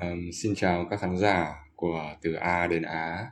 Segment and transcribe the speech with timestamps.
[0.00, 3.30] Um, xin chào các khán giả của từ A đến Á.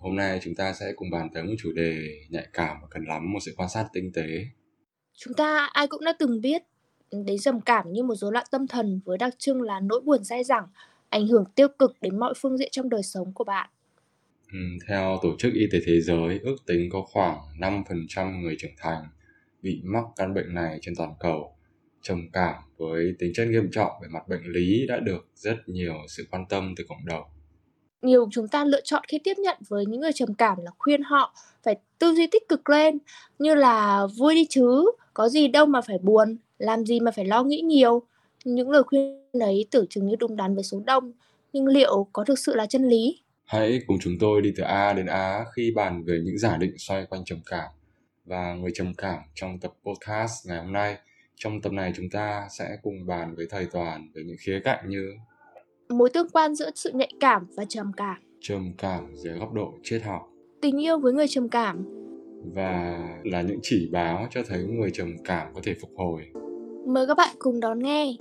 [0.00, 3.04] Hôm nay chúng ta sẽ cùng bàn tới một chủ đề nhạy cảm và cần
[3.04, 4.46] lắm một sự quan sát tinh tế.
[5.16, 6.62] Chúng ta ai cũng đã từng biết
[7.26, 10.24] đến trầm cảm như một rối loạn tâm thần với đặc trưng là nỗi buồn
[10.24, 10.66] dai dẳng,
[11.08, 13.70] ảnh hưởng tiêu cực đến mọi phương diện trong đời sống của bạn.
[14.52, 14.58] Ừ,
[14.88, 19.02] theo Tổ chức Y tế Thế giới, ước tính có khoảng 5% người trưởng thành
[19.62, 21.57] bị mắc căn bệnh này trên toàn cầu.
[22.08, 25.94] Trầm cảm với tính chất nghiêm trọng về mặt bệnh lý đã được rất nhiều
[26.08, 27.24] sự quan tâm từ cộng đồng.
[28.02, 31.02] Nhiều chúng ta lựa chọn khi tiếp nhận với những người trầm cảm là khuyên
[31.02, 31.34] họ
[31.64, 32.98] phải tư duy tích cực lên,
[33.38, 37.24] như là vui đi chứ, có gì đâu mà phải buồn, làm gì mà phải
[37.24, 38.02] lo nghĩ nhiều.
[38.44, 41.12] Những lời khuyên ấy tưởng chừng như đúng đắn với số đông,
[41.52, 43.20] nhưng liệu có thực sự là chân lý?
[43.44, 46.78] Hãy cùng chúng tôi đi từ A đến Á khi bàn về những giả định
[46.78, 47.68] xoay quanh trầm cảm
[48.24, 50.96] và người trầm cảm trong tập podcast ngày hôm nay.
[51.38, 54.88] Trong tập này chúng ta sẽ cùng bàn với thầy Toàn về những khía cạnh
[54.88, 55.10] như
[55.88, 59.74] mối tương quan giữa sự nhạy cảm và trầm cảm, trầm cảm dưới góc độ
[59.82, 60.22] triết học,
[60.60, 61.84] tình yêu với người trầm cảm
[62.54, 66.22] và là những chỉ báo cho thấy người trầm cảm có thể phục hồi.
[66.86, 68.12] Mời các bạn cùng đón nghe.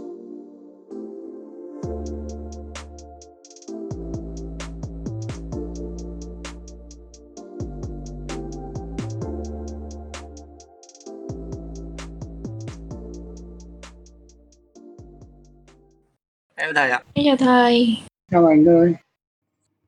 [16.59, 17.03] Em thầy ạ.
[17.13, 17.97] Em chào thầy.
[18.31, 18.93] Chào anh ơi.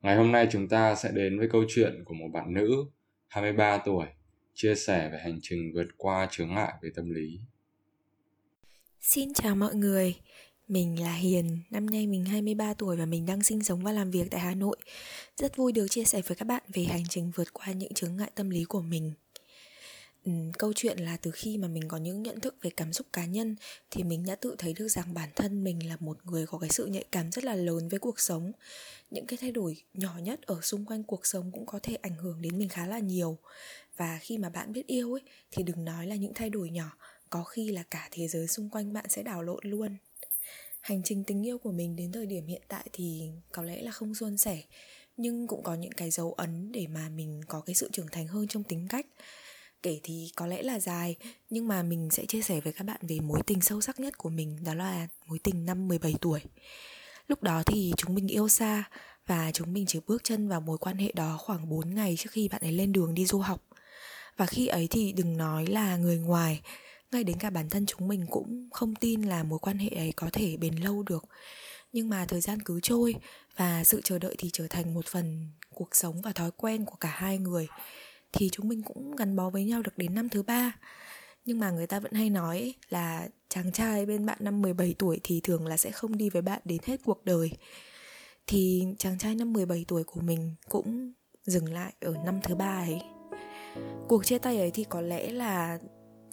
[0.01, 2.85] Ngày hôm nay chúng ta sẽ đến với câu chuyện của một bạn nữ
[3.27, 4.05] 23 tuổi
[4.53, 7.39] chia sẻ về hành trình vượt qua chướng ngại về tâm lý.
[9.01, 10.15] Xin chào mọi người,
[10.67, 14.11] mình là Hiền, năm nay mình 23 tuổi và mình đang sinh sống và làm
[14.11, 14.77] việc tại Hà Nội.
[15.37, 18.17] Rất vui được chia sẻ với các bạn về hành trình vượt qua những chướng
[18.17, 19.13] ngại tâm lý của mình
[20.57, 23.25] câu chuyện là từ khi mà mình có những nhận thức về cảm xúc cá
[23.25, 23.55] nhân
[23.91, 26.69] thì mình đã tự thấy được rằng bản thân mình là một người có cái
[26.69, 28.51] sự nhạy cảm rất là lớn với cuộc sống.
[29.11, 32.15] Những cái thay đổi nhỏ nhất ở xung quanh cuộc sống cũng có thể ảnh
[32.15, 33.37] hưởng đến mình khá là nhiều.
[33.97, 35.21] Và khi mà bạn biết yêu ấy,
[35.51, 36.97] thì đừng nói là những thay đổi nhỏ,
[37.29, 39.97] có khi là cả thế giới xung quanh bạn sẽ đảo lộn luôn.
[40.81, 43.91] Hành trình tình yêu của mình đến thời điểm hiện tại thì có lẽ là
[43.91, 44.63] không suôn sẻ,
[45.17, 48.27] nhưng cũng có những cái dấu ấn để mà mình có cái sự trưởng thành
[48.27, 49.05] hơn trong tính cách
[49.83, 51.15] kể thì có lẽ là dài
[51.49, 54.17] nhưng mà mình sẽ chia sẻ với các bạn về mối tình sâu sắc nhất
[54.17, 56.39] của mình đó là mối tình năm 17 tuổi.
[57.27, 58.83] Lúc đó thì chúng mình yêu xa
[59.27, 62.29] và chúng mình chỉ bước chân vào mối quan hệ đó khoảng 4 ngày trước
[62.31, 63.63] khi bạn ấy lên đường đi du học.
[64.37, 66.61] Và khi ấy thì đừng nói là người ngoài,
[67.11, 70.11] ngay đến cả bản thân chúng mình cũng không tin là mối quan hệ ấy
[70.15, 71.25] có thể bền lâu được.
[71.93, 73.15] Nhưng mà thời gian cứ trôi
[73.55, 76.95] và sự chờ đợi thì trở thành một phần cuộc sống và thói quen của
[76.99, 77.67] cả hai người
[78.31, 80.73] thì chúng mình cũng gắn bó với nhau được đến năm thứ ba
[81.45, 85.19] nhưng mà người ta vẫn hay nói là chàng trai bên bạn năm 17 tuổi
[85.23, 87.51] thì thường là sẽ không đi với bạn đến hết cuộc đời.
[88.47, 91.11] Thì chàng trai năm 17 tuổi của mình cũng
[91.43, 93.01] dừng lại ở năm thứ ba ấy.
[94.07, 95.79] Cuộc chia tay ấy thì có lẽ là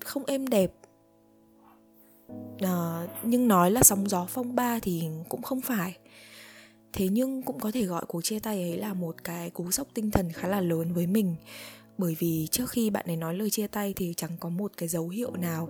[0.04, 0.72] không êm đẹp
[2.60, 5.98] à, nhưng nói là sóng gió phong ba thì cũng không phải
[6.92, 9.88] thế nhưng cũng có thể gọi cuộc chia tay ấy là một cái cú sốc
[9.94, 11.36] tinh thần khá là lớn với mình
[11.98, 14.88] bởi vì trước khi bạn ấy nói lời chia tay thì chẳng có một cái
[14.88, 15.68] dấu hiệu nào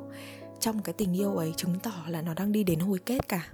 [0.60, 3.48] trong cái tình yêu ấy chứng tỏ là nó đang đi đến hồi kết cả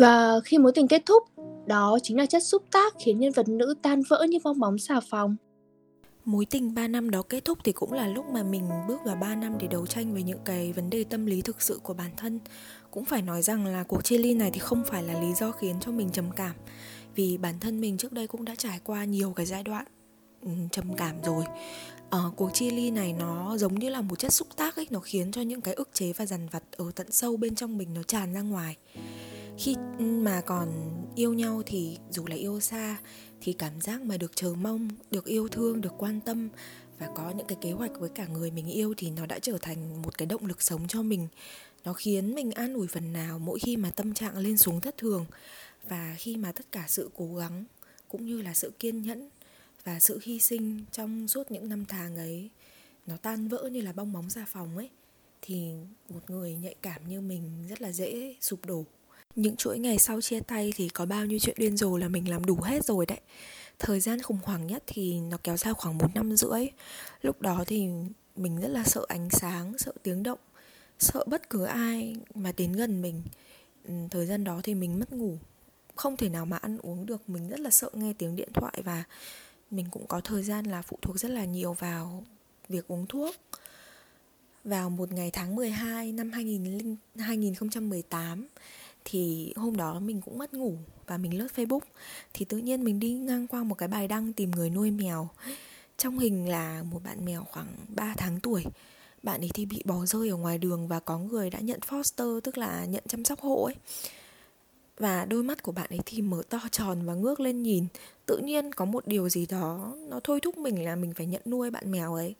[0.00, 1.22] và khi mối tình kết thúc
[1.66, 4.78] đó chính là chất xúc tác khiến nhân vật nữ tan vỡ như bong bóng
[4.78, 5.36] xà phòng
[6.24, 9.16] Mối tình 3 năm đó kết thúc thì cũng là lúc mà mình bước vào
[9.16, 11.94] 3 năm để đấu tranh với những cái vấn đề tâm lý thực sự của
[11.94, 12.40] bản thân.
[12.90, 15.50] Cũng phải nói rằng là cuộc chia ly này thì không phải là lý do
[15.50, 16.54] khiến cho mình trầm cảm.
[17.14, 19.84] Vì bản thân mình trước đây cũng đã trải qua nhiều cái giai đoạn
[20.42, 21.44] Ừ, trầm cảm rồi.
[22.16, 25.00] Uh, cuộc chia ly này nó giống như là một chất xúc tác ấy nó
[25.00, 27.94] khiến cho những cái ức chế và dằn vặt ở tận sâu bên trong mình
[27.94, 28.76] nó tràn ra ngoài.
[29.58, 30.68] Khi ừ, mà còn
[31.16, 32.96] yêu nhau thì dù là yêu xa
[33.40, 36.48] thì cảm giác mà được chờ mong được yêu thương được quan tâm
[36.98, 39.58] và có những cái kế hoạch với cả người mình yêu thì nó đã trở
[39.58, 41.28] thành một cái động lực sống cho mình.
[41.84, 44.96] Nó khiến mình an ủi phần nào mỗi khi mà tâm trạng lên xuống thất
[44.96, 45.26] thường.
[45.88, 47.64] Và khi mà tất cả sự cố gắng
[48.08, 49.28] cũng như là sự kiên nhẫn
[49.84, 52.50] và sự hy sinh trong suốt những năm tháng ấy,
[53.06, 54.90] nó tan vỡ như là bong bóng ra phòng ấy.
[55.42, 55.72] Thì
[56.08, 58.84] một người nhạy cảm như mình rất là dễ sụp đổ.
[59.34, 62.30] Những chuỗi ngày sau chia tay thì có bao nhiêu chuyện điên rồ là mình
[62.30, 63.20] làm đủ hết rồi đấy.
[63.78, 66.66] Thời gian khủng hoảng nhất thì nó kéo dài khoảng một năm rưỡi.
[67.22, 67.88] Lúc đó thì
[68.36, 70.38] mình rất là sợ ánh sáng, sợ tiếng động,
[70.98, 73.22] sợ bất cứ ai mà đến gần mình.
[73.84, 75.38] Ừ, thời gian đó thì mình mất ngủ.
[75.96, 77.30] Không thể nào mà ăn uống được.
[77.30, 79.04] Mình rất là sợ nghe tiếng điện thoại và
[79.72, 82.24] mình cũng có thời gian là phụ thuộc rất là nhiều vào
[82.68, 83.36] việc uống thuốc
[84.64, 88.46] vào một ngày tháng 12 năm 2000, 2018
[89.04, 90.76] thì hôm đó mình cũng mất ngủ
[91.06, 91.80] và mình lướt Facebook
[92.34, 95.28] thì tự nhiên mình đi ngang qua một cái bài đăng tìm người nuôi mèo.
[95.96, 98.64] Trong hình là một bạn mèo khoảng 3 tháng tuổi.
[99.22, 102.40] Bạn ấy thì bị bỏ rơi ở ngoài đường và có người đã nhận foster
[102.40, 103.74] tức là nhận chăm sóc hộ ấy.
[105.02, 107.86] Và đôi mắt của bạn ấy thì mở to tròn và ngước lên nhìn.
[108.26, 111.42] Tự nhiên có một điều gì đó, Nó thôi thúc mình là mình phải nhận
[111.46, 112.34] nuôi bạn mèo ấy.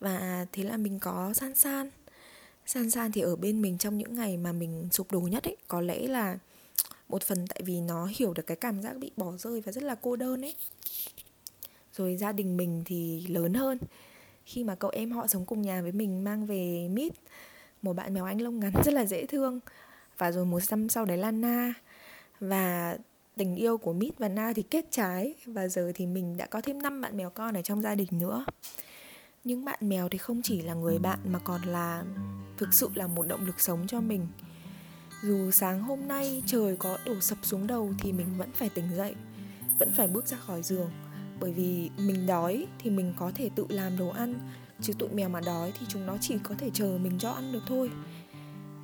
[0.00, 1.90] Và thế là mình có san san.
[2.66, 5.56] San San thì ở bên mình trong những ngày mà mình sụp đổ nhất ấy,
[5.68, 6.38] Có lẽ là
[7.08, 9.84] một phần tại vì nó hiểu được cái cảm giác bị bỏ rơi và rất
[9.84, 10.54] là cô đơn ấy.
[11.96, 13.78] Rồi gia đình mình thì lớn hơn.
[14.44, 17.12] Khi mà cậu em họ sống cùng nhà với mình mang về Mít,
[17.82, 19.60] Một bạn mèo anh lông ngắn rất là dễ thương.
[20.18, 21.74] Và rồi một năm sau đấy là Na.
[22.40, 22.96] Và
[23.36, 25.34] tình yêu của Mít và Na thì kết trái.
[25.46, 28.08] Và giờ thì mình đã có thêm 5 bạn mèo con ở trong gia đình
[28.10, 28.44] nữa.
[29.44, 32.04] Những bạn mèo thì không chỉ là người bạn mà còn là,
[32.58, 34.26] thực sự là một động lực sống cho mình.
[35.22, 38.96] Dù sáng hôm nay trời có đổ sập xuống đầu thì mình vẫn phải tỉnh
[38.96, 39.14] dậy,
[39.78, 40.90] vẫn phải bước ra khỏi giường.
[41.40, 44.34] Bởi vì mình đói thì mình có thể tự làm đồ ăn,
[44.80, 47.52] chứ tụi mèo mà đói thì chúng nó chỉ có thể chờ mình cho ăn
[47.52, 47.90] được thôi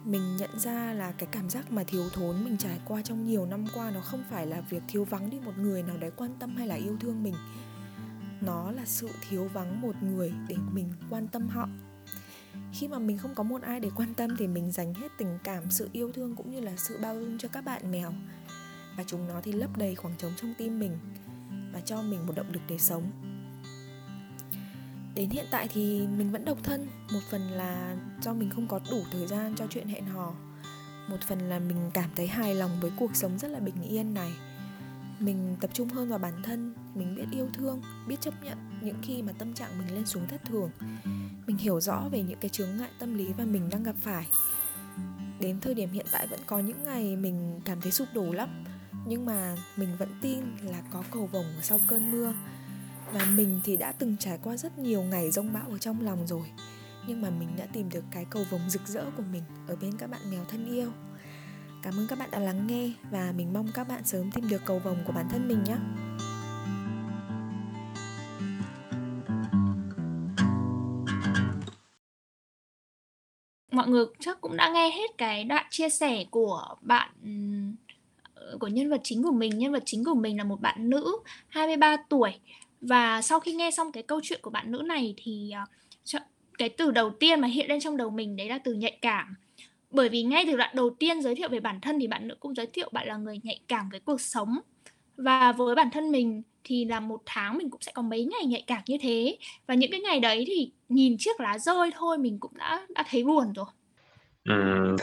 [0.05, 3.47] mình nhận ra là cái cảm giác mà thiếu thốn mình trải qua trong nhiều
[3.47, 6.31] năm qua nó không phải là việc thiếu vắng đi một người nào đấy quan
[6.39, 7.35] tâm hay là yêu thương mình.
[8.41, 11.69] Nó là sự thiếu vắng một người để mình quan tâm họ.
[12.73, 15.39] Khi mà mình không có một ai để quan tâm thì mình dành hết tình
[15.45, 18.13] cảm, sự yêu thương cũng như là sự bao dung cho các bạn mèo.
[18.97, 20.99] Và chúng nó thì lấp đầy khoảng trống trong tim mình
[21.73, 23.32] và cho mình một động lực để sống
[25.15, 26.89] đến hiện tại thì mình vẫn độc thân.
[27.13, 30.35] Một phần là do mình không có đủ thời gian cho chuyện hẹn hò.
[31.09, 34.15] Một phần là mình cảm thấy hài lòng với cuộc sống rất là bình yên
[34.15, 34.33] này.
[35.19, 38.97] Mình tập trung hơn vào bản thân, mình biết yêu thương, biết chấp nhận những
[39.03, 40.71] khi mà tâm trạng mình lên xuống thất thường.
[41.47, 44.27] Mình hiểu rõ về những cái chướng ngại tâm lý và mình đang gặp phải.
[45.41, 48.65] Đến thời điểm hiện tại vẫn có những ngày mình cảm thấy sụp đổ lắm,
[49.07, 52.35] nhưng mà mình vẫn tin là có cầu vồng sau cơn mưa
[53.13, 56.27] và mình thì đã từng trải qua rất nhiều ngày rông bão ở trong lòng
[56.27, 56.47] rồi
[57.07, 59.93] nhưng mà mình đã tìm được cái cầu vồng rực rỡ của mình ở bên
[59.99, 60.93] các bạn mèo thân yêu
[61.83, 64.63] Cảm ơn các bạn đã lắng nghe và mình mong các bạn sớm tìm được
[64.65, 65.77] cầu vồng của bản thân mình nhé.
[73.73, 77.11] Mọi người chắc cũng đã nghe hết cái đoạn chia sẻ của bạn
[78.35, 79.59] ừ, của nhân vật chính của mình.
[79.59, 81.19] Nhân vật chính của mình là một bạn nữ
[81.49, 82.33] 23 tuổi
[82.83, 85.67] và sau khi nghe xong cái câu chuyện của bạn nữ này thì à,
[86.59, 89.35] cái từ đầu tiên mà hiện lên trong đầu mình đấy là từ nhạy cảm.
[89.91, 92.35] Bởi vì ngay từ đoạn đầu tiên giới thiệu về bản thân thì bạn nữ
[92.41, 94.59] cũng giới thiệu bạn là người nhạy cảm với cuộc sống.
[95.17, 98.47] Và với bản thân mình thì là một tháng mình cũng sẽ có mấy ngày
[98.47, 99.39] nhạy cảm như thế.
[99.67, 103.05] Và những cái ngày đấy thì nhìn chiếc lá rơi thôi mình cũng đã đã
[103.11, 103.67] thấy buồn rồi.
[104.45, 104.55] Ừ,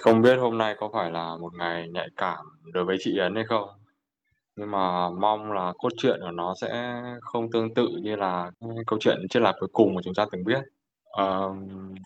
[0.01, 3.35] không biết hôm nay có phải là một ngày nhạy cảm đối với chị Yến
[3.35, 3.69] hay không?
[4.59, 8.51] Nhưng mà mong là cốt truyện của nó sẽ không tương tự như là
[8.87, 10.61] câu chuyện chiếc lá cuối cùng mà chúng ta từng biết
[11.11, 11.53] Ờ,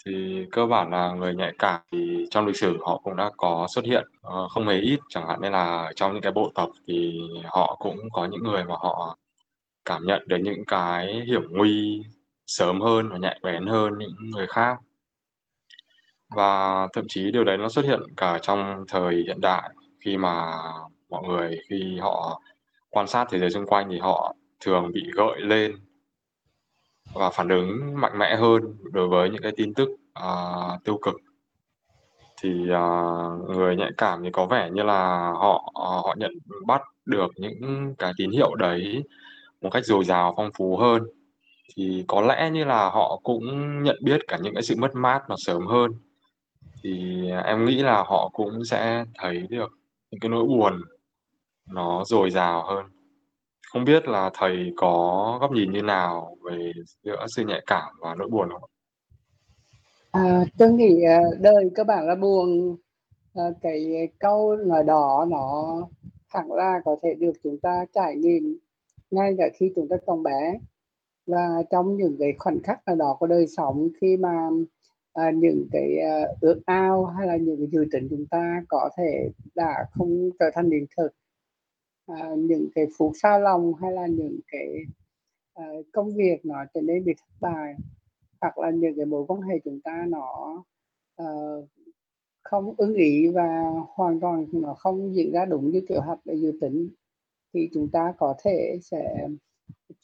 [0.06, 3.68] thì cơ bản là người nhạy cảm thì trong lịch sử họ cũng đã có
[3.76, 6.70] xuất hiện, ờ, không hề ít, chẳng hạn như là trong những cái bộ tộc
[6.88, 9.18] thì họ cũng có những người mà họ
[9.86, 12.04] cảm nhận được những cái hiểm nguy
[12.48, 14.78] sớm hơn và nhạy bén hơn những người khác.
[16.36, 19.70] Và thậm chí điều đấy nó xuất hiện cả trong thời hiện đại
[20.06, 20.52] khi mà
[21.14, 21.60] mọi người.
[21.70, 22.42] Khi họ
[22.90, 25.76] quan sát thế giới xung quanh thì họ thường bị gợi lên
[27.14, 28.62] và phản ứng mạnh mẽ hơn
[28.92, 31.16] đối với những cái tin tức uh, tiêu cực.
[32.42, 36.32] Thì uh, người nhạy cảm thì có vẻ như là họ uh, họ nhận
[36.66, 39.04] bắt được những cái tín hiệu đấy
[39.62, 41.04] một cách dồi dào phong phú hơn.
[41.76, 43.44] Thì có lẽ như là họ cũng
[43.84, 45.92] nhận biết cả những cái sự mất mát nó sớm hơn.
[46.84, 49.72] Thì em nghĩ là họ cũng sẽ thấy được
[50.12, 50.82] những cái nỗi buồn
[51.66, 52.86] nó dồi dào hơn.
[53.74, 56.72] Không biết là thầy có góc nhìn như nào về
[57.04, 58.70] giữa sự nhạy cảm và nỗi buồn không?
[60.12, 62.78] À, tôi nghĩ à, đời các bạn là buồn.
[63.34, 65.78] À, cái câu nói đó nó
[66.28, 68.58] hẳn là có thể được chúng ta trải nghiệm
[69.12, 70.60] ngay cả khi chúng ta còn bé.
[71.28, 74.50] Và trong những cái khoảnh khắc nào đó của đời sống khi mà
[75.14, 78.90] à, những cái à, ước ao hay là những cái dự định chúng ta có
[78.98, 81.10] thể đã không trở thành hiện thực
[82.06, 84.68] à, những cái phút sao lòng hay là những cái
[85.54, 87.76] à, công việc nó trở nên bị thất bại
[88.42, 90.64] hoặc là những cái mối quan hệ chúng ta nó
[91.22, 91.70] uh,
[92.44, 96.36] không ứng ý và hoàn toàn nó không diễn ra đúng như kế hoạch để
[96.36, 96.90] dự tính
[97.54, 99.28] thì chúng ta có thể sẽ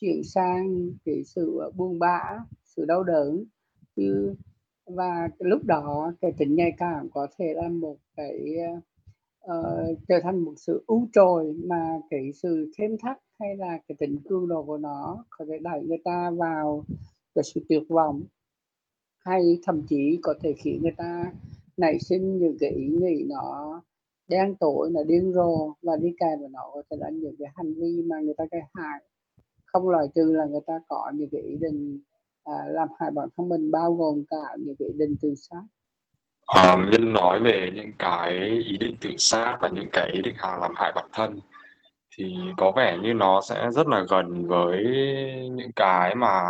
[0.02, 3.44] chuyển sang cái sự buông bã sự đau đớn.
[3.96, 4.36] Chứ
[4.86, 8.58] và lúc đó cái tính nhạy cảm có thể là một cái
[9.46, 13.96] uh, trở thành một sự ưu trồi mà cái sự thêm thắt hay là cái
[14.00, 16.84] tính cương đồ của nó có thể đẩy người ta vào
[17.36, 18.24] cái sự tuyệt vọng
[19.20, 21.34] hay thậm chí có thể khiến người ta
[21.78, 23.82] nảy sinh những cái ý nghĩ nó
[24.28, 27.48] đen tối nó điên rồ và đi kèm với nó có thể là những cái
[27.56, 29.00] hành vi mà người ta gây hại.
[29.66, 32.00] Không loại trừ là người ta có những cái ý định
[32.44, 35.64] à, làm hại bản thân mình bao gồm cả những cái ý định tự sát.
[36.50, 38.34] Ờ, um, nhân nói về những cái
[38.66, 41.40] ý định tự sát và những cái ý định hàng làm hại bản thân.
[42.18, 44.84] Thì có vẻ như nó sẽ rất là gần với
[45.52, 46.42] những cái mà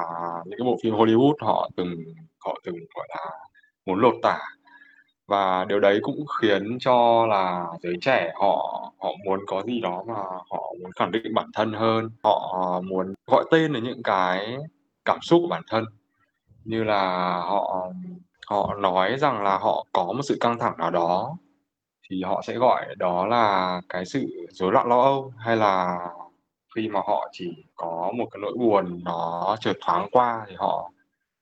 [0.45, 1.95] những cái bộ phim Hollywood họ từng
[2.45, 3.25] họ từng gọi là
[3.85, 4.39] muốn lột tả.
[5.27, 10.03] Và điều đấy cũng khiến cho là giới trẻ họ họ muốn có gì đó
[10.07, 10.15] mà
[10.51, 12.09] họ muốn khẳng định bản thân hơn.
[12.23, 14.57] Họ muốn gọi tên là những cái
[15.05, 15.85] cảm xúc của bản thân.
[16.65, 17.01] Như là
[17.39, 17.87] họ
[18.49, 21.37] họ nói rằng là họ có một sự căng thẳng nào đó,
[22.09, 25.99] thì họ sẽ gọi đó là cái sự rối loạn lo âu, hay là
[26.75, 30.91] khi mà họ chỉ có một cái nỗi buồn nó chợt thoáng qua thì họ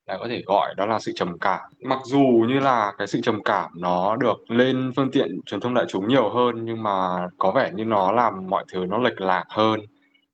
[0.05, 1.71] lại có thể gọi đó là sự trầm cảm.
[1.83, 5.73] Mặc dù như là cái sự trầm cảm nó được lên phương tiện truyền thông
[5.73, 9.21] đại chúng nhiều hơn, nhưng mà có vẻ như nó làm mọi thứ nó lệch
[9.21, 9.79] lạc hơn,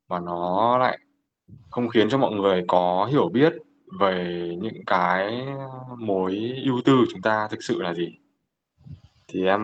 [0.07, 0.99] và nó lại
[1.69, 3.53] không khiến cho mọi người có hiểu biết
[3.99, 5.45] về những cái
[5.97, 8.19] mối ưu tư của chúng ta thực sự là gì?
[9.27, 9.61] Thì em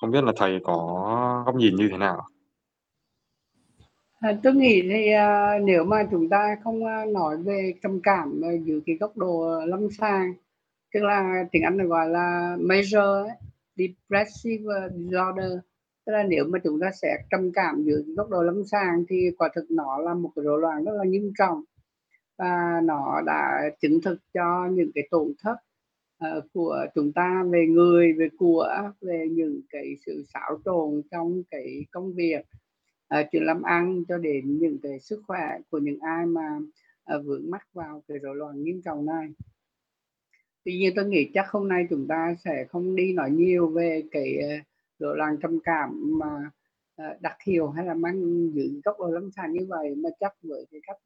[0.00, 2.26] không biết là thầy có góc nhìn như thế nào.
[4.20, 8.40] À, tôi nghĩ thì à, nếu mà chúng ta không à, nói về trầm cảm
[8.44, 10.34] à, dưới cái góc độ lâm sàng
[10.94, 13.28] tức là tiếng Anh gọi là major
[13.76, 14.64] depressive
[14.96, 15.52] disorder
[16.06, 19.30] tức là nếu mà chúng ta sẽ trầm cảm dưới góc độ lâm sàng thì
[19.38, 21.62] quả thực nó là một cái rối loạn rất là nghiêm trọng
[22.42, 25.56] và nó đã chứng thực cho những cái tổn thất
[26.24, 31.42] uh, của chúng ta về người về của về những cái sự xáo trộn trong
[31.50, 32.46] cái công việc
[33.14, 36.58] uh, chuyện làm ăn cho đến những cái sức khỏe của những ai mà
[37.16, 39.28] uh, vướng mắc vào cái rối loạn nghiêm trọng này.
[40.64, 44.02] Tuy nhiên tôi nghĩ chắc hôm nay chúng ta sẽ không đi nói nhiều về
[44.10, 44.38] cái
[44.98, 46.50] rối loạn trầm cảm mà
[46.96, 50.32] Ờ, đặc hiệu hay là mang giữ gốc ở lâm sàng như vậy mà chắc
[50.42, 50.96] với cái cách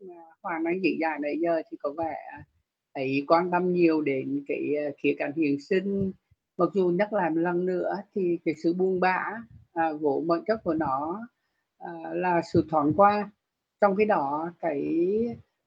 [0.43, 2.45] Hoàng đang diễn giải nãy giờ thì có vẻ à,
[2.93, 6.13] ấy quan tâm nhiều đến cái ờ, khía cạnh hiện sinh.
[6.59, 9.25] Mặc dù nhắc lại một lần nữa thì cái sự buông bã
[9.73, 11.29] à, vỗ bản chất của nó
[11.79, 13.31] à, là sự thoáng qua.
[13.81, 15.07] Trong khi đó cái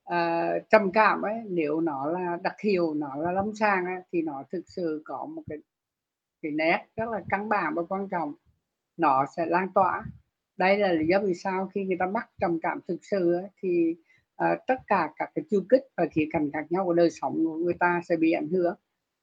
[0.04, 4.22] à, trầm cảm ấy nếu nó là đặc hiệu nó là lâm sàng ấy, thì
[4.22, 5.58] nó thực sự có một cái
[6.42, 8.34] cái nét rất là căn bản và quan trọng
[9.00, 10.04] nó sẽ lan tỏa.
[10.56, 13.48] Đây là lý do vì sao khi người ta mắc trầm cảm thực sự ấy,
[13.62, 13.96] thì
[14.44, 17.44] uh, tất cả các cái chu kích và khía cạnh khác nhau của đời sống
[17.44, 18.74] của người ta sẽ bị ảnh hưởng.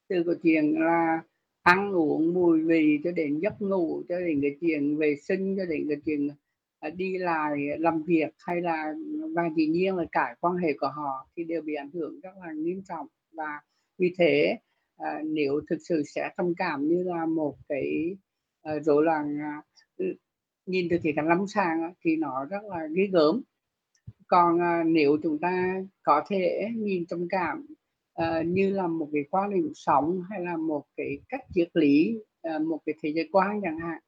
[0.10, 1.22] Từ cái chuyện là
[1.62, 5.65] ăn uống mùi vị cho đến giấc ngủ cho đến cái chuyện vệ sinh cho
[5.65, 6.27] đến cái chuyện
[6.88, 8.93] uh, đi lại làm việc hay là
[9.36, 12.31] và dĩ nhiên là cả quan hệ của họ thì đều bị ảnh hưởng rất
[12.46, 13.07] là nghiêm trọng.
[13.31, 13.62] Và
[13.98, 14.57] vì thế
[15.01, 18.17] uh, nếu thực sự sẽ trầm cảm như là một cái
[18.67, 19.62] Ờ, rối loạn à,
[20.65, 23.41] nhìn từ khía cạnh lâm sàng thì nó rất là ghê gớm.
[24.27, 27.65] Còn à, nếu chúng ta có thể nhìn trầm cảm
[28.13, 32.19] ờ, như là một cái quan điểm sống hay là một cái cách triết lý
[32.41, 34.00] ờ, một cái thế giới quan chẳng hạn,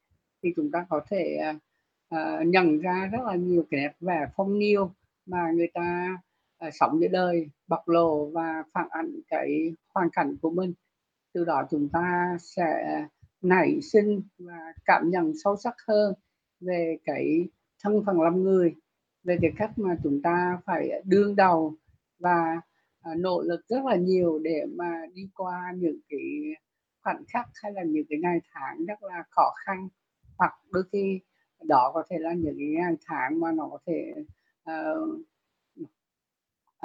[0.44, 1.38] thì chúng ta có thể
[2.10, 4.92] à, nhận ra rất là nhiều cái nét vẻ phong nhiêu
[5.26, 6.18] mà người ta
[6.74, 10.74] sống giữa đời, bộc lộ và phản ảnh cái hoàn cảnh của mình.
[11.34, 12.66] Từ đó chúng ta sẽ
[13.42, 16.14] nảy sinh và cảm nhận sâu sắc hơn
[16.60, 17.48] về cái
[17.84, 18.76] thân phận làm người
[19.24, 21.76] về cái cách mà chúng ta phải đương đầu
[22.20, 22.62] và
[23.02, 26.20] à, nỗ lực rất là nhiều để mà đi qua những cái
[27.04, 29.88] khoảnh khắc hay là những cái ngày tháng rất là khó khăn.
[30.38, 31.20] Hoặc đôi khi
[31.64, 34.14] đó có thể là những cái ngày tháng mà nó có thể
[34.72, 35.20] uh,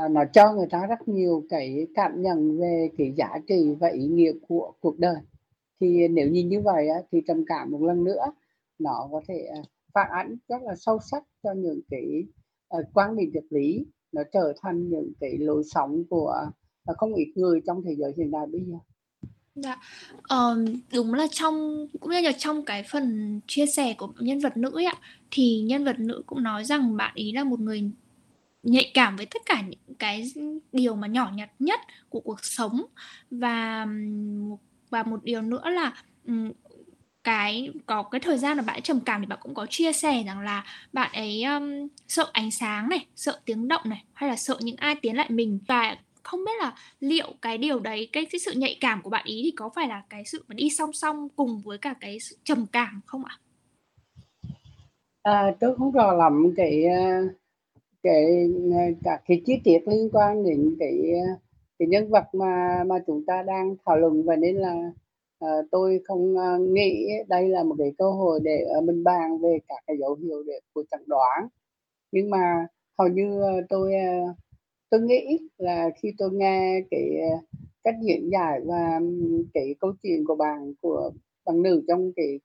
[0.05, 3.89] uh, nó cho người ta rất nhiều cái cảm nhận về cái giá trị và
[3.89, 5.17] ý nghĩa của cuộc đời
[5.81, 8.25] thì nếu nhìn như vậy thì trầm cảm một lần nữa
[8.79, 9.63] nó có thể à,
[9.95, 12.25] phản ánh rất là sâu sắc cho những cái
[12.69, 16.51] à, quan điểm vật lý nó trở thành những cái lối sống của
[16.85, 18.77] à, không ít người trong thế giới hiện đại bây giờ.
[19.55, 19.81] Dạ,
[20.29, 24.57] um, đúng là trong cũng như là trong cái phần chia sẻ của nhân vật
[24.57, 24.95] nữ ấy ạ,
[25.31, 27.91] thì nhân vật nữ cũng nói rằng bạn ý là một người
[28.63, 30.33] nhạy cảm với tất cả những cái
[30.73, 32.83] điều mà nhỏ nhặt nhất của cuộc sống
[33.31, 33.87] và
[34.95, 35.93] và một điều nữa là
[37.25, 39.93] cái có cái thời gian mà bạn ấy trầm cảm thì bạn cũng có chia
[39.93, 44.29] sẻ rằng là bạn ấy um, sợ ánh sáng này sợ tiếng động này hay
[44.29, 48.09] là sợ những ai tiến lại mình và không biết là liệu cái điều đấy
[48.13, 50.55] cái, cái sự nhạy cảm của bạn ý thì có phải là cái sự mà
[50.55, 53.39] đi song song cùng với cả cái sự trầm cảm không ạ?
[55.23, 57.23] à, tôi không rõ lắm cái à,
[58.03, 58.25] cái
[58.75, 61.29] à, cả cái chi tiết liên quan đến cái à,
[61.79, 64.93] cái nhân vật mà mà chúng ta đang thảo luận và nên là
[65.45, 69.39] uh, tôi không uh, nghĩ đây là một cái cơ hội để uh, mình bàn
[69.39, 71.49] về các cái dấu hiệu để của chẩn đoán.
[72.13, 72.67] Nhưng mà
[72.99, 74.37] hầu như uh, tôi uh,
[74.91, 77.41] tôi nghĩ là khi tôi nghe cái uh,
[77.85, 79.01] cách diễn giải và
[79.55, 81.11] cái câu chuyện của bạn của
[81.47, 82.41] bạn nữ trong cái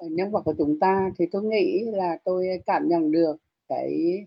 [0.00, 3.36] nhân vật của chúng ta thì tôi nghĩ là tôi cảm nhận được
[3.68, 4.18] cái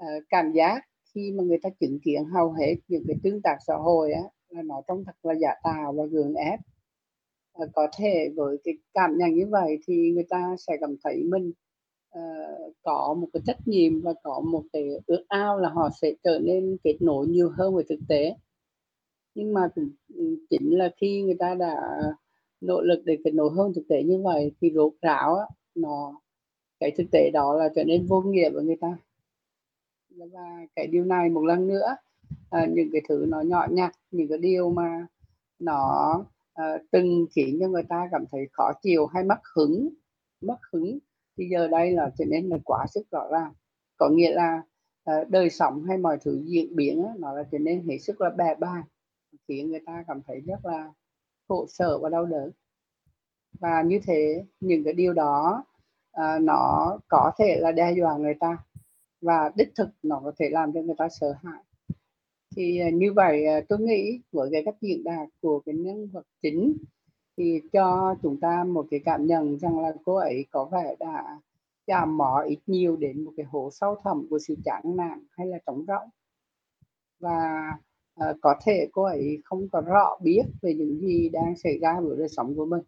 [0.00, 0.80] uh, cảm giác
[1.16, 4.22] khi mà người ta chứng kiến hầu hết những cái tương tác xã hội á
[4.48, 6.60] là nó trông thật là giả tạo và gượng ép.
[7.52, 11.22] À, có thể với cái cảm nhận như vậy thì người ta sẽ cảm thấy
[11.24, 11.52] mình
[12.18, 16.12] uh, có một cái trách nhiệm và có một cái ước ao là họ sẽ
[16.24, 18.34] trở nên kết nối nhiều hơn với thực tế.
[19.34, 19.68] Nhưng mà
[20.14, 21.76] ừ, chính là khi người ta đã
[22.60, 26.20] nỗ lực để kết nối hơn thực tế như vậy thì rốt ráo á, nó
[26.80, 28.98] cái thực tế đó là trở nên vô nghĩa với người ta
[30.16, 31.96] và cái điều này một lần nữa.
[32.50, 35.06] À, những cái thứ nó nhỏ nhặt những cái điều mà
[35.58, 39.88] nó à, từng khiến cho người ta cảm thấy khó chịu hay mất hứng
[40.40, 40.98] mất hứng
[41.38, 43.52] thì giờ đây là trở nên là quá sức rõ ràng.
[43.96, 44.62] Có nghĩa là
[45.04, 48.20] à, đời sống hay mọi thứ diễn biến á, nó là trở nên hết sức
[48.20, 48.84] là bè ba
[49.48, 50.92] khiến người ta cảm thấy rất là
[51.48, 52.50] khổ sở và đau đớn.
[53.60, 55.64] Và như thế những cái điều đó
[56.12, 58.58] à, nó có thể là đe dọa người ta
[59.20, 61.62] và đích thực nó có thể làm cho người ta sợ hãi.
[62.56, 66.08] Thì à, như vậy à, tôi nghĩ với cái cách diễn đạt của cái nhân
[66.12, 66.76] vật chính
[67.36, 71.40] thì cho chúng ta một cái cảm nhận rằng là cô ấy có vẻ đã
[71.86, 75.46] chạm mỏ ít nhiều đến một cái hố sâu thẳm của sự chán nản hay
[75.46, 76.08] là trống rỗng.
[77.20, 77.70] Và
[78.20, 82.00] uh, có thể cô ấy không có rõ biết về những gì đang xảy ra
[82.00, 82.82] với đời sống của mình.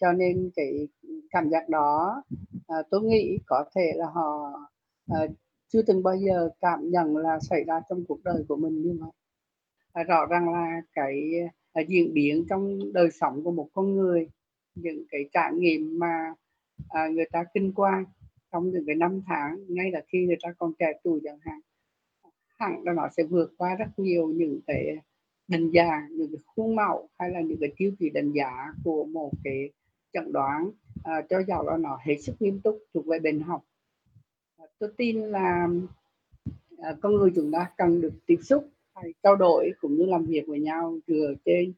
[0.00, 0.88] Cho nên cái
[1.30, 2.22] cảm giác đó
[2.56, 4.52] uh, tôi nghĩ có thể là họ
[5.12, 5.30] uh,
[5.68, 8.98] chưa từng bao giờ cảm nhận là xảy ra trong cuộc đời của mình như
[9.00, 9.10] vậy.
[9.92, 11.32] À, rõ ràng là cái
[11.72, 14.28] à, diễn biến trong đời sống của một con người
[14.74, 16.34] những cái trải nghiệm mà
[16.88, 18.04] à, người ta kinh quan
[18.52, 21.60] trong những cái năm tháng ngay là khi người ta còn trẻ tuổi chẳng hạn
[22.58, 24.96] hẳn là nó sẽ vượt qua rất nhiều những cái
[25.48, 29.04] đánh giá những cái khuôn mẫu hay là những cái tiêu chí đánh giá của
[29.04, 29.70] một cái
[30.12, 30.70] chẩn đoán
[31.04, 33.64] à, cho dầu là nó hết sức nghiêm túc thuộc về bệnh học
[34.78, 35.68] tôi tin là
[36.78, 40.24] à, con người chúng ta cần được tiếp xúc hay trao đổi cũng như làm
[40.24, 41.72] việc với nhau dựa trên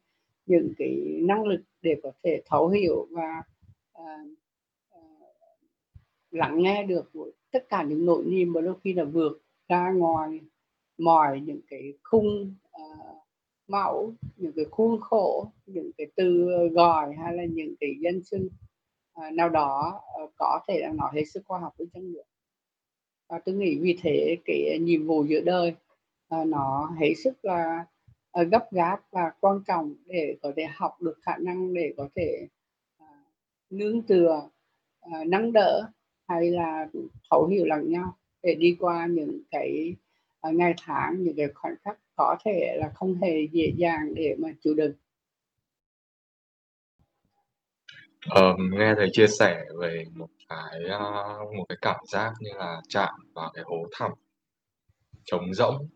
[0.46, 3.42] những cái năng lực để có thể thấu hiểu và
[3.92, 4.24] à,
[4.90, 5.00] à,
[6.30, 7.12] lắng nghe được
[7.50, 10.40] tất cả những nội niềm mà đôi khi là vượt ra ngoài
[10.98, 13.16] mọi những cái khung à, uh,
[13.68, 18.48] mẫu những cái khuôn khổ những cái từ gọi hay là những cái danh xưng
[19.20, 22.26] uh, nào đó uh, có thể là nói hết sức khoa học với chân lượng
[23.28, 25.74] à, tôi nghĩ vì thế cái nhiệm vụ giữa đời
[26.28, 27.84] à, nó hết sức là
[28.32, 32.08] à, gấp gáp và quan trọng để có thể học được khả năng để có
[32.16, 32.48] thể
[32.98, 33.06] à,
[33.70, 34.48] nương tựa
[35.00, 35.82] à, nâng đỡ
[36.28, 36.88] hay là
[37.30, 39.96] thấu hiểu lẫn nhau để đi qua những cái
[40.40, 44.36] à, ngày tháng những cái khoảnh khắc có thể là không hề dễ dàng để
[44.38, 44.92] mà chịu đựng.
[48.30, 50.98] Ờ, nghe thầy chia sẻ về một cái, a,
[51.56, 54.10] một cái cảm giác như là chạm vào cái hố thẳm
[55.24, 55.88] trống rỗng,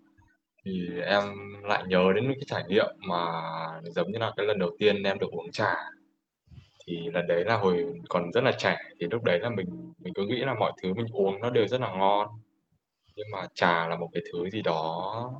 [0.64, 1.24] thì em
[1.64, 3.16] lại nhớ đến cái trải nghiệm mà
[3.84, 5.74] giống như là cái lần đầu tiên em được uống trà.
[6.86, 10.14] Thì lần đấy là hồi còn rất là trẻ, thì lúc đấy là mình mình
[10.14, 12.28] cứ nghĩ là mọi thứ mình uống nó đều rất là ngon,
[13.16, 15.32] nhưng mà trà là một cái thứ gì đó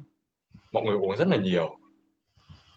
[0.72, 1.76] mọi người uống rất là nhiều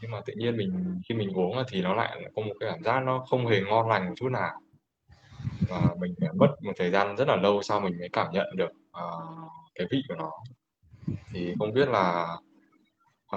[0.01, 2.83] nhưng mà tự nhiên mình khi mình uống thì nó lại có một cái cảm
[2.83, 4.61] giác nó không hề ngon lành một chút nào.
[5.69, 8.71] Và mình mất một thời gian rất là lâu sau mình mới cảm nhận được
[8.89, 10.31] uh, cái vị của nó.
[11.33, 12.37] Thì không biết là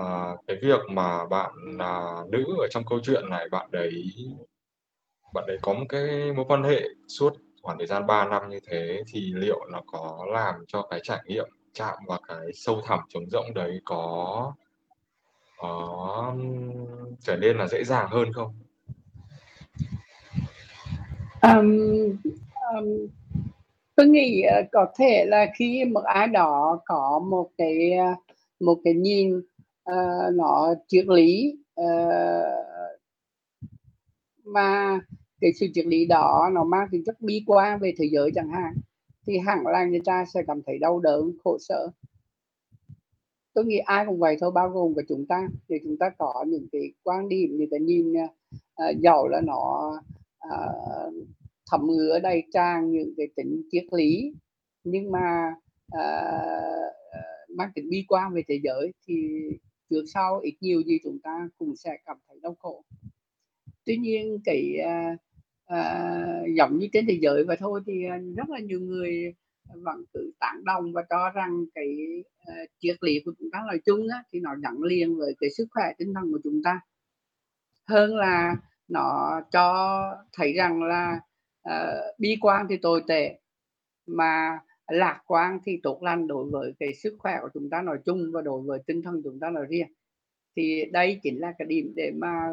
[0.00, 4.04] uh, cái việc mà bạn là nữ ở trong câu chuyện này bạn đấy
[5.34, 8.60] bạn đấy có một cái mối quan hệ suốt khoảng thời gian 3 năm như
[8.66, 13.00] thế thì liệu nó có làm cho cái trải nghiệm chạm vào cái sâu thẳm
[13.08, 14.52] trống rỗng đấy có
[15.64, 16.34] có
[17.20, 18.54] trở nên là dễ dàng hơn không?
[21.42, 21.78] Um,
[22.74, 23.06] um,
[23.96, 28.18] tôi nghĩ uh, có thể là khi một ai đó có một cái uh,
[28.60, 29.38] một cái nhìn
[29.90, 32.44] uh, nó triết lý uh,
[34.44, 35.00] mà
[35.40, 38.50] cái sự triết lý đó nó mang tính chất bi quan về thế giới chẳng
[38.50, 38.74] hạn
[39.26, 41.88] thì hẳn là người ta sẽ cảm thấy đau đớn khổ sở
[43.54, 45.48] tôi nghĩ ai cũng vậy thôi bao gồm cả chúng ta.
[45.68, 48.28] Thì chúng ta có những cái quan điểm những ta nhìn à,
[48.90, 49.92] uh, giàu là nó
[50.48, 51.14] uh,
[51.70, 54.32] thẩm ngứa đầy trang những cái tính triết lý
[54.84, 55.54] nhưng mà
[55.96, 56.94] uh,
[57.56, 59.14] mang tính bi quan về thế giới thì
[59.90, 62.84] trước sau ít nhiều gì chúng ta cũng sẽ cảm thấy đau khổ.
[63.84, 65.20] Tuy nhiên cái uh,
[65.72, 68.02] uh, giống như trên thế giới và thôi thì
[68.36, 69.34] rất là nhiều người
[69.82, 73.80] vẫn cứ tán đồng và cho rằng cái uh, triết lý của chúng ta nói
[73.84, 76.80] chung á, thì nó gắn liền với cái sức khỏe tinh thần của chúng ta.
[77.88, 78.56] Hơn là
[78.88, 79.98] nó cho
[80.32, 81.20] thấy rằng là
[81.68, 83.38] uh, bi quan thì tồi tệ
[84.06, 87.98] mà lạc quan thì tốt lành đối với cái sức khỏe của chúng ta nói
[88.04, 89.88] chung và đối với tinh thần chúng ta nói riêng.
[90.56, 92.48] Thì đây chính là cái điểm để mà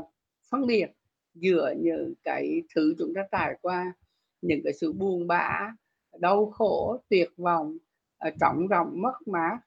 [0.51, 0.87] phân biệt
[1.33, 3.93] giữa những cái thứ chúng ta trải qua
[4.41, 5.71] những cái sự buồn bã
[6.19, 7.77] đau khổ tuyệt vọng
[8.17, 9.59] ờ, trọng rộng mất mát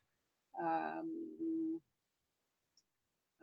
[0.63, 1.07] uh,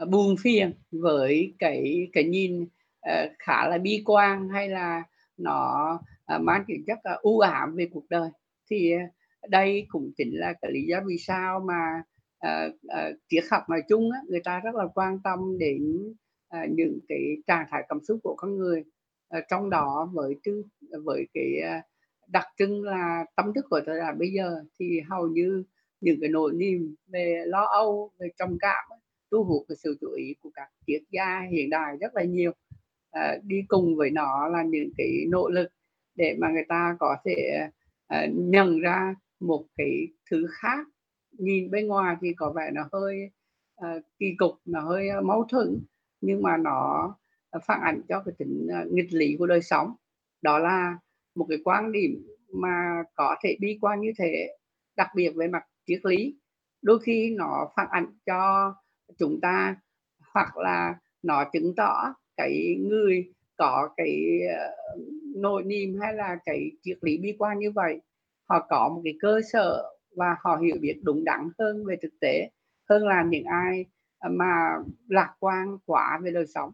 [0.10, 5.04] buồn phiền với cái cái nhìn uh, khá là bi quan hay là
[5.38, 5.94] nó
[6.36, 8.30] uh, mang tính chất uh, u ám về cuộc đời.
[8.70, 12.04] Thì uh, đây cũng chính là cái lý do vì sao mà
[12.48, 16.14] uh, uh, triết học nói chung á, người ta rất là quan tâm đến
[16.58, 18.84] uh, những cái trạng thái cảm xúc của con người
[19.38, 20.64] uh, trong đó với tư
[21.06, 21.91] với cái uh,
[22.32, 25.64] đặc trưng là tâm thức của thời đại bây giờ thì hầu như
[26.02, 28.84] những cái nỗi niềm về lo âu về trầm cảm
[29.32, 32.52] thu hút cái sự chú ý của các triết gia hiện đại rất là nhiều.
[33.12, 35.68] À, đi cùng với nó là những cái nỗ lực
[36.16, 37.68] để mà người ta có thể
[38.08, 40.88] à, nhận ra một cái thứ khác.
[41.32, 43.32] Nhìn bên ngoài thì có vẻ nó hơi
[43.76, 45.80] à, kỳ cục nó hơi à, mâu thuẫn
[46.22, 47.16] nhưng mà nó
[47.66, 49.94] phản ảnh cho cái tính à, nghịch lý của đời sống.
[50.42, 50.98] Đó là
[51.36, 54.58] một cái quan điểm mà có thể bi quan như thế,
[54.96, 56.36] đặc biệt về mặt triết lý.
[56.82, 58.74] Đôi khi nó phản ảnh cho
[59.18, 59.76] chúng ta,
[60.34, 64.98] hoặc là nó chứng tỏ cái người có cái ờ,
[65.36, 68.02] nội niềm hay là cái triết lý bi quan như vậy.
[68.50, 69.84] Họ có một cái cơ sở
[70.16, 72.50] và họ hiểu biết đúng đắn hơn về thực tế,
[72.90, 73.86] hơn là những ai
[74.30, 76.72] mà lạc quan quá về đời sống.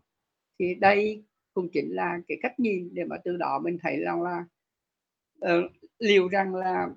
[0.59, 1.23] Thì đây
[1.57, 4.45] cũng chính là cái cách nhìn để mà từ đó mình thấy rằng là
[5.45, 6.89] uh, liệu rằng là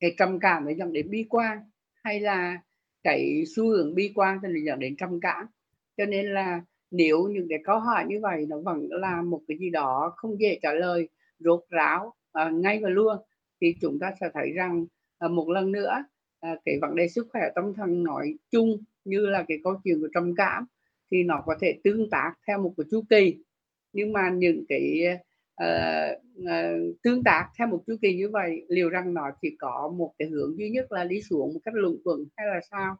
[0.00, 1.58] cái trầm cảm nó dẫn đến bi quan
[2.04, 2.58] hay là
[3.02, 5.46] cái xu hướng bi quan thì dẫn đến trầm cảm.
[5.96, 9.58] Cho nên là nếu những cái câu hỏi như vậy nó vẫn là một cái
[9.58, 12.14] gì đó không dễ trả lời rốt ráo
[12.46, 13.16] uh, ngay và luôn
[13.60, 14.86] thì chúng ta sẽ thấy rằng
[15.24, 16.04] uh, một lần nữa
[16.52, 20.00] uh, cái vấn đề sức khỏe tâm thần nói chung như là cái câu chuyện
[20.00, 20.66] của trầm cảm
[21.10, 23.36] thì nó có thể tương tác theo một cái chu kỳ
[23.92, 25.02] nhưng mà những cái
[25.64, 29.92] uh, uh, tương tác theo một chu kỳ như vậy liệu rằng nó chỉ có
[29.96, 32.96] một cái hướng duy nhất là đi xuống một cách luận quẩn hay là sao?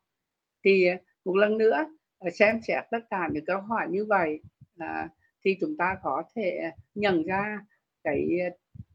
[0.65, 1.87] Thì ờ, một lần nữa
[2.33, 4.41] xem xét tất cả những câu hỏi như vậy
[4.83, 5.11] uh,
[5.45, 7.61] thì chúng ta có thể nhận ra
[8.05, 8.29] cái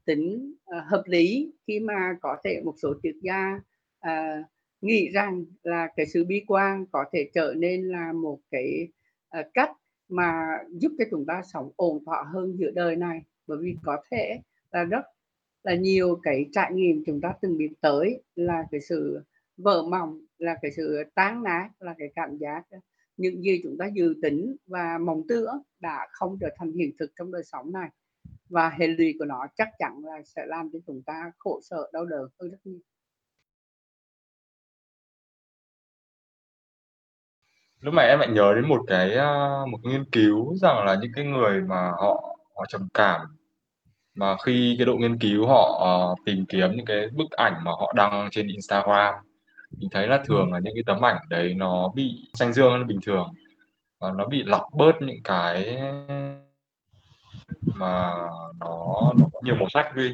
[0.05, 3.59] tính uh, hợp lý khi mà có thể một số triết gia
[4.07, 4.45] uh,
[4.81, 8.87] nghĩ rằng là cái sự bi quan có thể trở nên là một cái
[9.39, 9.71] uh, cách
[10.09, 13.21] mà giúp cho chúng ta sống ổn thỏa hơn giữa đời này.
[13.47, 14.39] Bởi vì có thể
[14.71, 15.05] là rất
[15.63, 19.19] là nhiều cái trải nghiệm chúng ta từng biết tới là cái sự
[19.57, 22.63] vỡ mộng, là cái sự tán nát, là cái cảm giác
[23.17, 27.11] những gì chúng ta dự tính và mong tưởng đã không trở thành hiện thực
[27.15, 27.89] trong đời sống này.
[28.49, 31.89] Và hệ lụy của nó chắc chắn là sẽ làm cho chúng ta khổ sở,
[31.93, 32.79] đau đớn hơn rất nhiều.
[37.81, 41.11] Lúc này em lại nhớ đến một cái à, một nghiên cứu rằng là những
[41.15, 43.21] cái người mà họ họ trầm cảm.
[44.15, 47.71] Mà khi cái độ nghiên cứu họ uh, tìm kiếm những cái bức ảnh mà
[47.71, 49.13] họ đăng trên Instagram
[49.71, 52.87] mình thấy là thường là những cái tấm ảnh đấy nó bị xanh dương hơn
[52.87, 53.33] bình thường.
[53.99, 55.81] Và nó bị lọc bớt những cái
[57.75, 58.13] mà
[58.59, 60.13] nó, nó có nhiều màu sắc đi.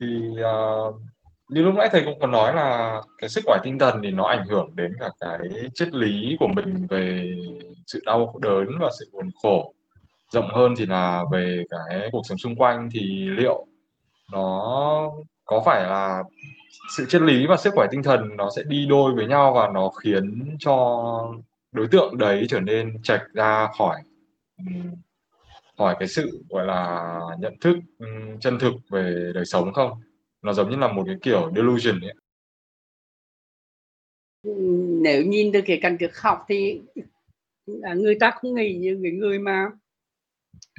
[0.00, 0.94] Thì uh,
[1.48, 4.24] như lúc nãy thầy cũng còn nói là cái sức khỏe tinh thần thì nó
[4.24, 5.38] ảnh hưởng đến cả cái
[5.74, 7.34] triết lý của mình về
[7.86, 9.74] sự đau đớn và sự buồn khổ.
[10.32, 13.66] Rộng hơn thì là về cái cuộc sống xung quanh thì liệu
[14.32, 15.10] nó
[15.44, 16.22] có phải là
[16.96, 19.68] sự triết lý và sức khỏe tinh thần nó sẽ đi đôi với nhau và
[19.74, 20.98] nó khiến cho
[21.72, 24.00] đối tượng đấy trở nên trạch ra khỏi
[25.78, 27.76] khỏi cái sự, gọi là, nhận thức
[28.40, 29.90] chân thực về đời sống không?
[30.42, 32.14] Nó giống như là một cái kiểu delusion ấy.
[34.42, 34.52] Ừ,
[35.02, 36.80] nếu nhìn từ cái cảnh triết học thì
[37.82, 39.66] à, người ta không nghĩ như người người mà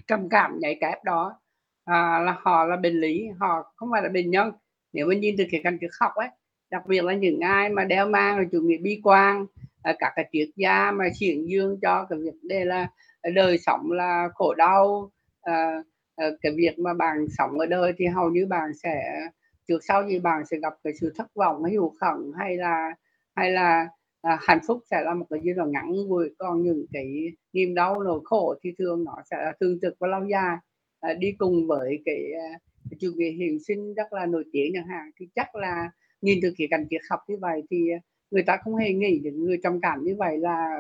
[0.08, 1.40] trầm cảm nhạy kép đó
[1.86, 4.52] à, là họ là bệnh lý họ không phải là bệnh nhân.
[4.94, 6.28] Nếu mà nhìn từ cái cảnh triết học ấy
[6.72, 9.46] đặc biệt là những ai mà đeo mang là chủ nghĩa bi quan
[9.84, 12.88] à, các cái triết gia mà chuyển dương cho cái việc đây là
[13.34, 15.84] đời sống là khổ đau à,
[16.16, 19.22] à, cái việc mà bạn sống ở đời thì hầu như bạn sẽ
[19.70, 22.96] trước sau gì bạn sẽ gặp cái sự thất vọng hay hụt hẫng hay là
[23.36, 23.88] hay là
[24.22, 26.30] à, hạnh phúc sẽ là một cái gì đó ngắn ngủi.
[26.38, 30.08] Còn những cái niềm đau nỗi khổ thì thường nó sẽ là thường trực và
[30.08, 30.58] lâu dài.
[31.00, 34.72] À, đi cùng với cái, à, cái chủ nghĩa hiện sinh rất là nổi tiếng
[34.74, 37.90] chẳng hạn thì chắc là nhìn từ khía cạnh triết học như vậy thì
[38.32, 40.80] người ta không hề nghĩ những người trầm cảm như vậy là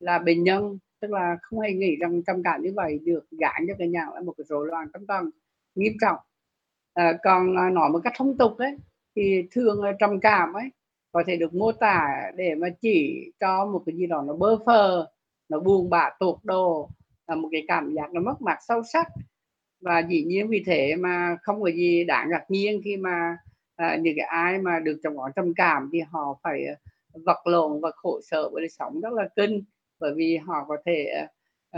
[0.00, 0.78] là bệnh nhân.
[1.00, 4.06] Tức là không hề nghĩ rằng trầm cảm như vậy được gán cho cái nhà
[4.14, 5.30] là một cái rối loạn tâm thần
[5.74, 6.18] nghiêm trọng
[6.94, 8.76] à, còn ờ, nói một cách thông tục ấy
[9.16, 10.70] thì thường ờ, trầm cảm ấy
[11.12, 14.58] có thể được mô tả để mà chỉ cho một cái gì đó nó bơ
[14.66, 15.06] phờ
[15.48, 16.90] nó buồn bã tột đồ
[17.26, 19.06] là một cái cảm giác nó mất mặt sâu sắc.
[19.80, 23.36] Và dĩ nhiên vì thế mà không có gì đáng ngạc nhiên khi mà
[23.76, 26.66] à, những cái ai mà được trong ngón trầm cảm thì họ phải
[27.26, 29.64] vật lộn và khổ sở với đời sống rất là kinh
[30.00, 31.26] bởi vì họ có thể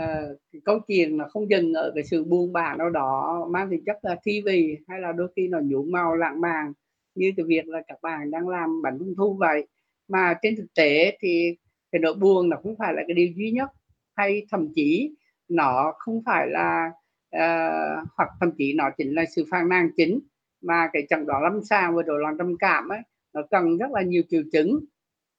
[0.01, 3.83] uh, câu chuyện nó không dừng ở cái sự buông bã nào đó mang tính
[3.85, 6.73] chất là thi vì hay là đôi khi nó nhuộm màu lãng mạn
[7.15, 9.67] như cái việc là các bạn đang làm bánh trung thu vậy.
[10.07, 11.57] Mà trên thực tế thì
[11.91, 13.69] cái nỗi buồn nó không phải là cái điều duy nhất
[14.15, 15.15] hay thậm chí
[15.49, 16.91] nó không phải là
[17.35, 20.19] uh, hoặc thậm chí nó chính là sự phàn nàn chính.
[20.61, 22.99] Mà cái chẩn đoán lâm sàng và rối loạn trầm cảm ấy
[23.33, 24.79] nó cần rất là nhiều triệu chứng.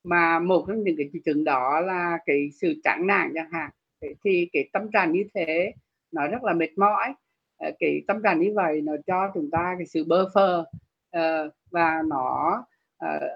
[0.05, 3.71] Mà một trong những cái triệu chứng đó là cái sự chán nản chẳng hạn
[4.00, 5.72] thì cái tâm trạng như thế
[6.12, 7.14] nó rất là mệt mỏi.
[7.56, 10.64] Ờ, cái tâm trạng như vậy nó cho chúng ta cái sự bơ phơ
[11.16, 12.64] uh, và nó
[12.98, 13.30] ờ, uh,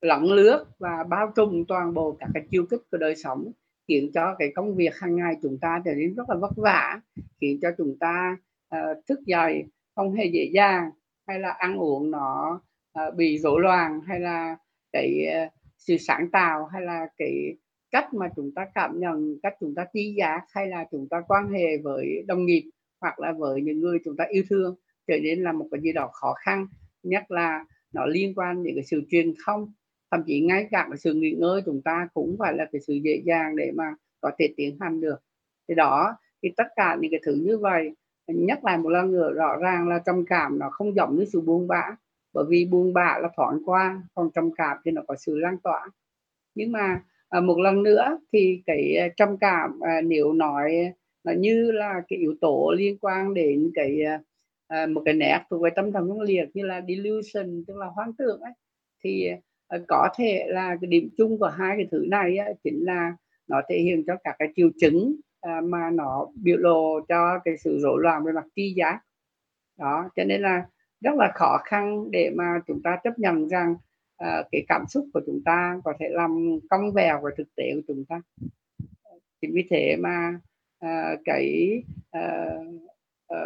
[0.00, 3.52] lẫn lướt và bao trùm toàn bộ các cái chiêu kích của đời sống
[3.88, 7.00] khiến cho cái công việc hàng ngày chúng ta trở nên rất là vất vả
[7.40, 8.36] khiến cho chúng ta
[8.76, 10.90] uh, thức dậy không hề dễ dàng
[11.26, 12.60] hay là ăn uống nó
[12.98, 14.56] uh, bị rối loạn hay là
[14.92, 17.56] cái uh, sự sáng tạo hay là cái
[17.94, 21.22] cách mà chúng ta cảm nhận, cách chúng ta tri giác hay là chúng ta
[21.28, 24.76] quan hệ với đồng nghiệp hoặc là với những người chúng ta yêu thương
[25.06, 26.66] trở nên là một cái gì đó khó khăn,
[27.02, 29.72] nhất là nó liên quan đến cái sự truyền thông.
[30.10, 32.94] Thậm chí ngay cả cái sự nghỉ ngơi chúng ta cũng phải là cái sự
[32.94, 35.16] dễ dàng để mà có thể tiến hành được.
[35.68, 37.90] Thì đó, thì tất cả những cái thứ như vậy,
[38.26, 41.40] nhắc lại một lần nữa, rõ ràng là trầm cảm nó không giống như sự
[41.40, 41.96] buông bã.
[42.32, 45.56] Bởi vì buông bã là thoáng qua, còn trầm cảm thì nó có sự lan
[45.62, 45.88] tỏa.
[46.54, 47.02] Nhưng mà
[47.34, 50.92] à, một lần nữa thì cái ờ, trầm cảm à, nếu nói
[51.24, 54.00] là như là cái yếu tố liên quan đến cái
[54.68, 57.86] à, một cái nét thuộc về tâm thần phân liệt như là delusion tức là
[57.86, 58.52] hoang tưởng ấy
[59.04, 59.28] thì
[59.68, 63.16] à, có thể là cái điểm chung của hai cái thứ này á, chính là
[63.48, 67.56] nó thể hiện cho các cái triệu chứng à, mà nó biểu lộ cho cái
[67.56, 69.00] sự rối loạn về mặt tri giác.
[69.78, 70.66] Đó cho nên là
[71.00, 73.74] rất là khó khăn để mà chúng ta chấp nhận rằng
[74.16, 77.64] Ờ, cái cảm xúc của chúng ta có thể làm cong vèo và thực tế
[77.74, 78.20] của chúng ta.
[79.40, 80.40] Chính vì thế mà
[80.78, 82.46] à, cái à,
[83.28, 83.38] à,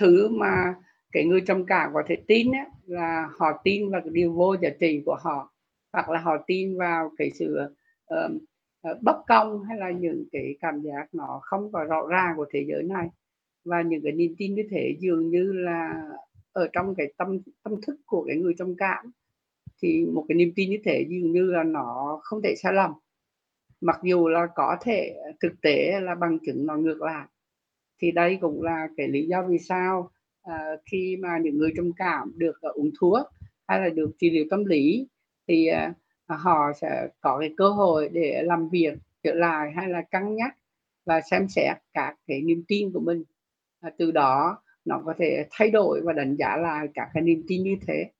[0.00, 0.74] thứ mà
[1.12, 4.56] cái người trầm cảm có thể tin ấy, là họ tin vào cái điều vô
[4.62, 5.52] giá trị của họ
[5.92, 7.58] hoặc là họ tin vào cái sự
[8.14, 8.32] uh,
[8.90, 12.46] uh, bất công hay là những cái cảm giác nó không có rõ ràng của
[12.52, 13.08] thế giới này.
[13.64, 16.08] Và những cái niềm tin như thế dường như là
[16.52, 19.12] ở trong cái tâm tâm thức của cái người trầm cảm
[19.82, 22.92] thì một cái niềm tin như thế dường như là nó không thể sai lầm.
[23.80, 27.26] Mặc dù là có thể thực tế là bằng chứng nó ngược lại
[28.02, 30.10] thì đây cũng là cái lý do vì sao
[30.42, 33.26] à, khi mà những người trầm cảm được uh, uống thuốc
[33.66, 35.08] hay là được trị liệu tâm lý
[35.48, 40.02] thì uh, họ sẽ có cái cơ hội để làm việc trở lại hay là
[40.10, 40.56] cân nhắc
[41.04, 43.24] và xem xét các cái niềm tin của mình.
[43.80, 47.42] À, từ đó nó có thể thay đổi và đánh giá lại các cái niềm
[47.48, 48.10] tin như thế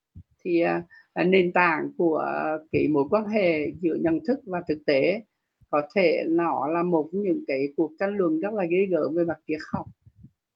[0.45, 2.27] thì à, à, nền tảng của
[2.73, 5.23] cái mối quan hệ giữa nhận thức và thực tế
[5.71, 9.25] có thể nó là một những cái cuộc tranh luận rất là ghê gớm về
[9.25, 9.87] mặt triết học.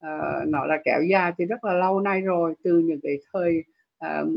[0.05, 3.63] Uh, nó là kéo dài từ rất là lâu nay rồi từ những cái thời
[4.05, 4.29] uh,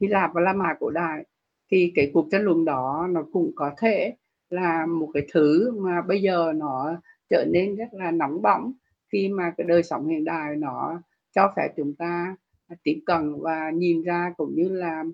[0.00, 1.24] Hy Lạp và La Mã cổ đại.
[1.70, 4.14] Thì cái cuộc tranh luận đó nó cũng có thể
[4.50, 6.96] là một cái thứ mà bây giờ nó
[7.30, 8.72] trở nên rất là nóng bỏng
[9.12, 11.02] khi mà cái đời sống hiện đại nó
[11.34, 12.36] cho phép chúng ta
[12.82, 15.04] tiếp cận và nhìn ra cũng như là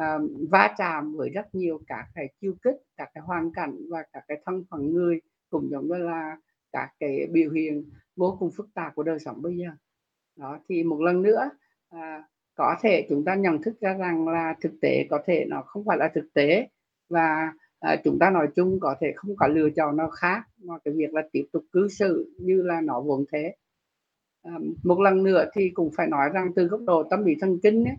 [0.00, 4.04] uh, va chạm với rất nhiều các cái chiêu kích các cái hoàn cảnh và
[4.12, 6.36] các cái thân phận người cũng giống như là
[6.72, 7.84] các cái biểu hiện
[8.16, 9.68] vô cùng phức tạp của đời sống bây giờ.
[10.36, 11.50] Đó thì một lần nữa
[11.90, 15.62] à, có thể chúng ta nhận thức ra rằng là thực tế có thể nó
[15.62, 16.68] không phải là thực tế
[17.08, 20.74] và à, chúng ta nói chung có thể không có lựa chọn nào khác mà
[20.84, 23.54] cái việc là tiếp tục cư xử như là nó vốn thế
[24.82, 27.84] một lần nữa thì cũng phải nói rằng từ góc độ tâm lý thần kinh
[27.84, 27.96] ấy,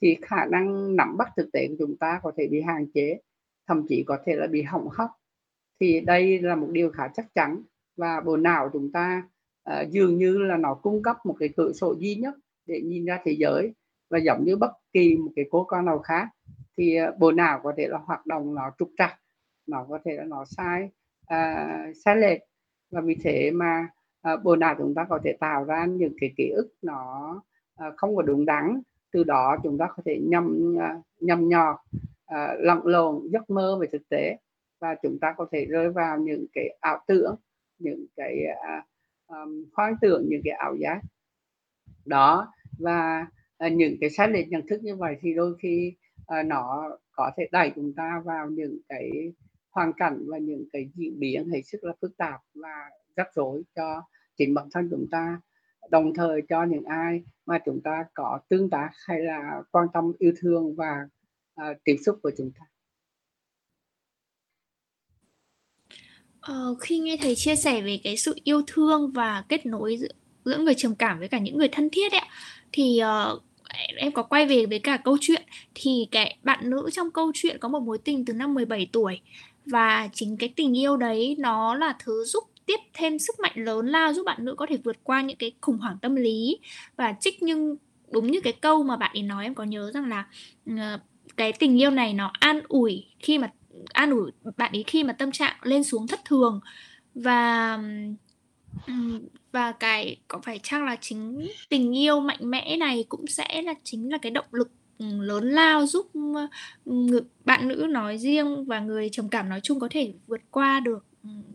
[0.00, 3.20] thì khả năng nắm bắt thực tế của chúng ta có thể bị hạn chế
[3.68, 5.10] thậm chí có thể là bị hỏng hóc.
[5.80, 7.62] Thì đây là một điều khá chắc chắn
[7.96, 9.28] và bộ não chúng ta
[9.70, 12.34] uh, dường như là nó cung cấp một cái cửa sổ duy nhất
[12.66, 13.74] để nhìn ra thế giới
[14.10, 16.28] và giống như bất kỳ một cái cố con nào khác
[16.76, 19.20] thì uh, bộ não có thể là hoạt động nó trục trặc
[19.66, 20.90] nó có thể là nó sai
[21.34, 22.40] uh, sai lệch.
[22.90, 23.88] Và vì thế mà
[24.32, 27.34] uh, bộ não chúng ta có thể tạo ra những cái ký ức nó
[27.86, 28.80] uh, không có đúng đắn
[29.12, 31.84] từ đó chúng ta có thể nhầm ờ, nhầm nhò
[32.34, 34.36] uh, lẫn lộn giấc mơ về thực tế
[34.80, 37.36] và chúng ta có thể rơi vào những cái ảo tưởng
[37.78, 38.84] những cái uh,
[39.26, 41.00] um, hoang tưởng những cái ảo giác.
[42.04, 43.26] Đó và
[43.66, 47.30] uh, những cái sai lệch nhận thức như vậy thì đôi khi uh, nó có
[47.36, 49.32] thể đẩy chúng ta vào những cái
[49.70, 53.62] hoàn cảnh và những cái diễn biến hết sức là phức tạp và rắc rối
[53.74, 54.02] cho
[54.38, 55.40] chính bản thân chúng ta
[55.90, 60.12] đồng thời cho những ai mà chúng ta có tương tác hay là quan tâm
[60.18, 61.08] yêu thương và
[61.60, 62.66] uh, tiếp xúc với chúng ta.
[66.40, 70.08] Ờ, khi nghe thầy chia sẻ về cái sự yêu thương và kết nối giữa,
[70.44, 72.20] giữa người trầm cảm với cả những người thân thiết ấy
[72.72, 73.00] thì
[73.34, 73.42] uh,
[73.96, 75.42] em có quay về với cả câu chuyện.
[75.74, 79.20] Thì cái bạn nữ trong câu chuyện có một mối tình từ năm 17 tuổi
[79.66, 83.86] và chính cái tình yêu đấy nó là thứ giúp tiếp thêm sức mạnh lớn
[83.86, 86.58] lao giúp bạn nữ có thể vượt qua những cái khủng hoảng tâm lý.
[86.96, 87.76] Và trích nhưng
[88.12, 90.26] đúng như cái câu mà bạn ấy nói em có nhớ rằng là
[90.78, 90.98] ờ,
[91.36, 93.50] cái tình yêu này nó an ủi khi mà
[93.92, 96.60] an ủi bạn ấy khi mà tâm trạng lên xuống thất thường.
[97.14, 97.78] Và
[99.52, 103.74] và cái có phải chăng là chính tình yêu mạnh mẽ này cũng sẽ là
[103.84, 106.06] chính là cái động lực lớn lao giúp
[106.84, 110.80] người, bạn nữ nói riêng và người trầm cảm nói chung có thể vượt qua
[110.80, 111.04] được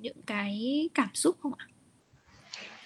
[0.02, 1.66] những cái cảm xúc không ạ?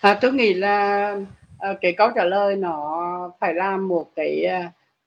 [0.01, 1.15] À, tôi nghĩ là
[1.59, 4.45] à, cái câu trả lời nó phải là một cái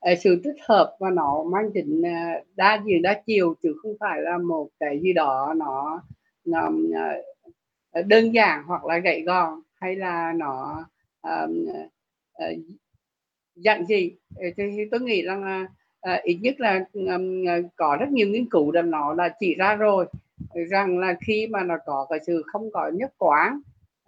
[0.00, 3.92] à, sự tích hợp và nó mang tính à, đa diện đa chiều chứ không
[4.00, 6.02] phải là một cái gì đó nó,
[6.44, 6.70] nó
[8.06, 10.84] đơn giản hoặc là gãy gòn hay là nó
[11.22, 11.66] um,
[12.44, 12.58] uh,
[13.54, 14.12] dạng gì
[14.56, 15.66] thì tôi nghĩ rằng
[16.10, 17.44] uh, ít nhất là um,
[17.76, 20.06] có rất nhiều nghiên cứu rằng nó là chỉ ra rồi
[20.54, 23.60] rằng là khi mà nó có cái sự không có nhất quán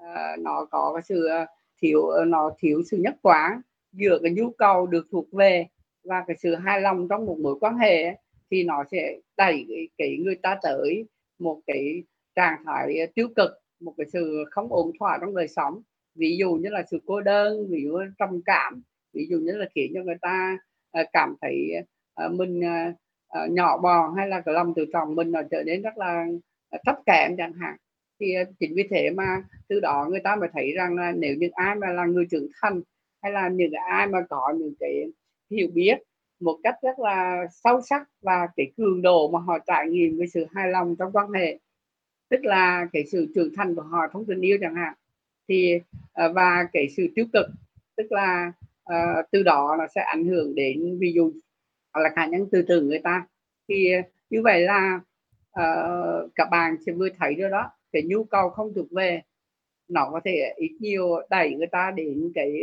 [0.02, 1.46] uh, nó có cái sự ờ,
[1.82, 3.60] thiếu ờ, nó thiếu sự nhất quán
[3.92, 5.66] giữa cái nhu cầu được thuộc về
[6.04, 8.16] và cái sự hài lòng trong một mối quan hệ
[8.50, 11.06] thì nó sẽ đẩy cái, cái người ta tới
[11.38, 12.02] một cái
[12.34, 13.50] trạng thái tiêu cực
[13.80, 15.82] một cái sự không ổn thỏa trong đời sống.
[16.14, 19.66] Ví dụ như là sự cô đơn ví dụ trầm cảm ví dụ như là
[19.74, 20.58] khiến cho người ta
[21.12, 21.72] cảm thấy
[22.30, 22.60] mình
[23.38, 26.26] uh, nhỏ bò hay là cái lòng tự trọng mình nó trở nên rất là
[26.70, 27.76] ờ, thấp kém chẳng hạn.
[28.20, 31.34] Thì ờ, chính vì thế mà từ đó người ta mới thấy rằng là nếu
[31.38, 32.80] những ai mà là người trưởng thành
[33.22, 35.04] hay là những ai mà có những cái
[35.50, 35.98] hiểu biết
[36.40, 40.26] một cách rất là sâu sắc và cái cường độ mà họ trải nghiệm với
[40.28, 41.58] sự hài lòng trong quan hệ
[42.28, 44.94] tức là cái sự trưởng thành của họ trong tình yêu chẳng hạn
[45.48, 45.78] thì
[46.34, 47.46] và cái sự tiêu cực
[47.96, 48.52] tức là
[48.92, 51.32] uh, từ đó nó sẽ ảnh hưởng đến ví dụ
[51.94, 53.26] là khả năng từ từ người ta.
[53.68, 54.00] Thì ờ,
[54.30, 55.00] như vậy là
[55.60, 59.22] uh, các bạn sẽ vừa thấy được đó cái nhu cầu không thuộc về
[59.88, 62.62] nó có thể ít nhiều đẩy người ta đến cái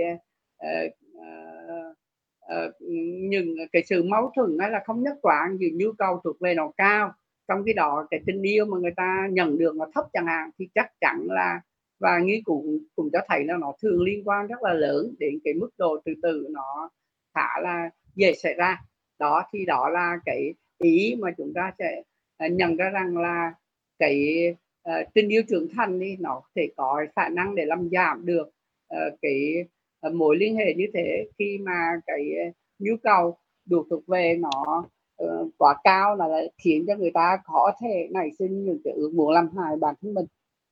[0.63, 2.76] uh, uh,
[3.30, 6.54] những cái sự mâu thuẫn hay là không nhất quán vì nhu cầu thuộc về
[6.54, 7.13] nó cao.
[7.48, 10.50] Trong khi đó cái tình yêu mà người ta nhận được nó thấp chẳng hạn
[10.60, 11.62] thì chắc chắn là
[12.00, 15.40] và nghĩ cũng cũng cho thấy là nó thường liên quan rất là lớn đến
[15.44, 16.90] cái mức độ từ từ nó
[17.34, 18.82] khá là dễ xảy ra
[19.20, 22.04] đó thì đó là cái ý mà chúng ta sẽ
[22.38, 23.54] à, nhận ra rằng là
[24.00, 24.46] cái
[24.90, 28.26] uh, tình yêu trưởng thành thì nó có thể có khả năng để làm giảm
[28.26, 28.48] được
[28.94, 29.66] uh, cái
[30.08, 31.28] uh, mối liên hệ như thế.
[31.38, 34.86] Khi mà cái uh, nhu cầu được thuộc về nó
[35.24, 38.94] uh, quá cao là lại khiến cho người ta có thể nảy sinh những cái
[38.94, 40.26] ước muốn làm hại bản thân mình.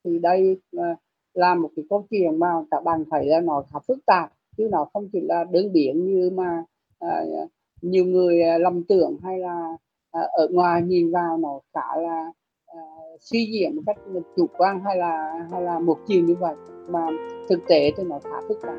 [0.04, 0.98] Thì đây uh,
[1.34, 4.68] là một cái câu chuyện mà các bạn thấy là nó khá phức tạp chứ
[4.72, 6.64] nó không chỉ là đơn biển như mà
[7.06, 7.50] uh,
[7.86, 9.78] nhiều người à, lầm tưởng hay là
[10.12, 12.32] à, ở ngoài nhìn vào nó khá là
[12.78, 13.98] uh, suy diễn một cách
[14.36, 16.55] chủ quan hay là hay là một chiều như vậy.
[16.89, 17.07] Mà
[17.49, 18.76] thực tế thì nó khá phức tạp.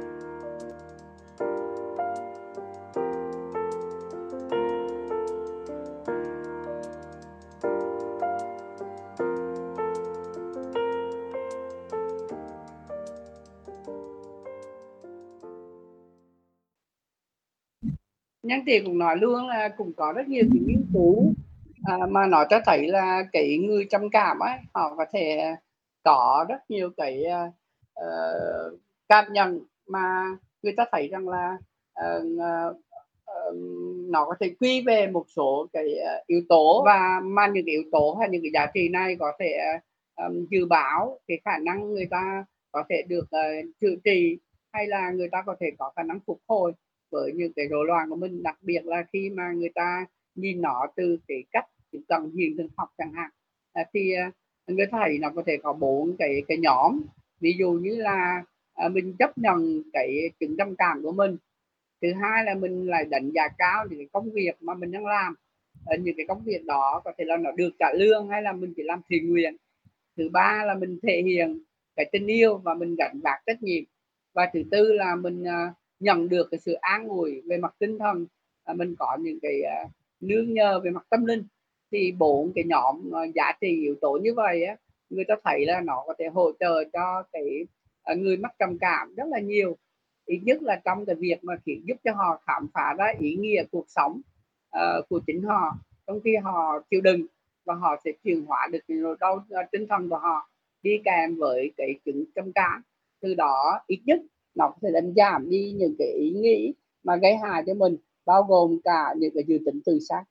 [18.56, 21.32] Nhân tiện cũng nói luôn là cũng có rất nhiều cái nghiên cứu
[21.84, 25.54] à, mà nói cho thấy là cái người trầm cảm ấy họ có thể
[26.02, 27.24] có rất nhiều cái
[28.00, 30.24] uh, cảm nhận mà
[30.62, 31.58] người ta thấy rằng là
[32.00, 32.76] uh, uh,
[34.08, 37.72] nó có thể quy về một số cái à, yếu tố và mà những cái
[37.72, 39.58] yếu tố hay những cái giá trị này có thể
[40.16, 44.38] um, dự báo cái khả năng người ta có thể được uh, chữa trị
[44.72, 46.72] hay là người ta có thể có khả năng phục hồi
[47.10, 50.60] với những cái rối loạn của mình đặc biệt là khi mà người ta nhìn
[50.60, 53.30] nó từ cái cách tiếp cận hiện thực học chẳng hạn.
[53.72, 54.34] À, thì uh,
[54.76, 57.02] người thấy nó có thể có bốn cái cái nhóm.
[57.40, 58.44] Ví dụ như là
[58.86, 61.36] uh, mình chấp nhận cái chứng trầm cảm của mình.
[62.02, 65.06] Thứ hai là mình lại đánh giá cao những cái công việc mà mình đang
[65.06, 65.34] làm.
[65.86, 68.52] À, những cái công việc đó có thể là nó được trả lương hay là
[68.52, 69.56] mình chỉ làm thiện nguyện.
[70.16, 71.60] Thứ ba là mình thể hiện
[71.96, 73.84] cái tình yêu và mình gánh vác trách nhiệm.
[74.34, 77.98] Và thứ tư là mình uh, nhận được cái sự an ủi về mặt tinh
[77.98, 78.26] thần
[78.64, 79.88] à, mình có những cái à,
[80.20, 81.44] nương nhờ về mặt tâm linh
[81.92, 84.76] thì bốn cái nhóm à, giá trị yếu tố như vậy á
[85.10, 87.66] người ta thấy là nó có thể hỗ trợ cho cái
[88.02, 89.76] à, người mắc trầm cảm rất là nhiều.
[90.26, 93.36] Ít nhất là trong cái việc mà khiến giúp cho họ khám phá ra ý
[93.36, 94.20] nghĩa cuộc sống
[94.76, 97.26] uh, của chính họ trong khi họ chịu đựng
[97.64, 100.50] và họ sẽ chuyển hóa được nỗi đau uh, tinh thần của họ
[100.82, 102.82] đi kèm với cái chứng trầm cảm.
[103.20, 104.20] Từ đó ít nhất
[104.56, 106.72] nó có thể đánh giảm đi những cái ý nghĩ
[107.04, 107.96] mà gây hại cho mình
[108.26, 110.24] bao gồm cả những cái dự tính từ sát.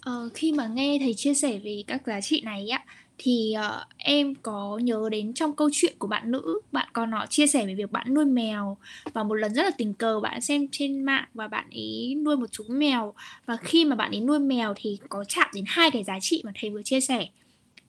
[0.00, 2.84] Ờ, khi mà nghe thầy chia sẻ về các giá trị này á
[3.18, 7.26] thì uh, em có nhớ đến trong câu chuyện của bạn nữ bạn còn nó
[7.26, 8.76] chia sẻ về việc bạn nuôi mèo
[9.12, 12.36] và một lần rất là tình cờ bạn xem trên mạng và bạn ấy nuôi
[12.36, 13.14] một chú mèo.
[13.46, 16.42] Và khi mà bạn ấy nuôi mèo thì có chạm đến hai cái giá trị
[16.44, 17.26] mà thầy vừa chia sẻ.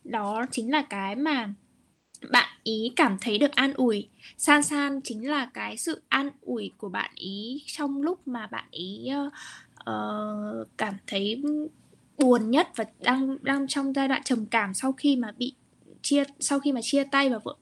[0.04, 1.54] Đó chính là cái mà
[2.30, 4.08] bạn ý cảm thấy được an ủi.
[4.38, 8.66] San san chính là cái sự an ủi của bạn ý trong lúc mà bạn
[8.72, 9.10] ý
[9.90, 11.44] uh, cảm thấy
[12.18, 15.54] buồn nhất và đang đang trong giai đoạn trầm cảm sau khi mà bị
[16.02, 17.56] chia sau khi mà chia tay và vợ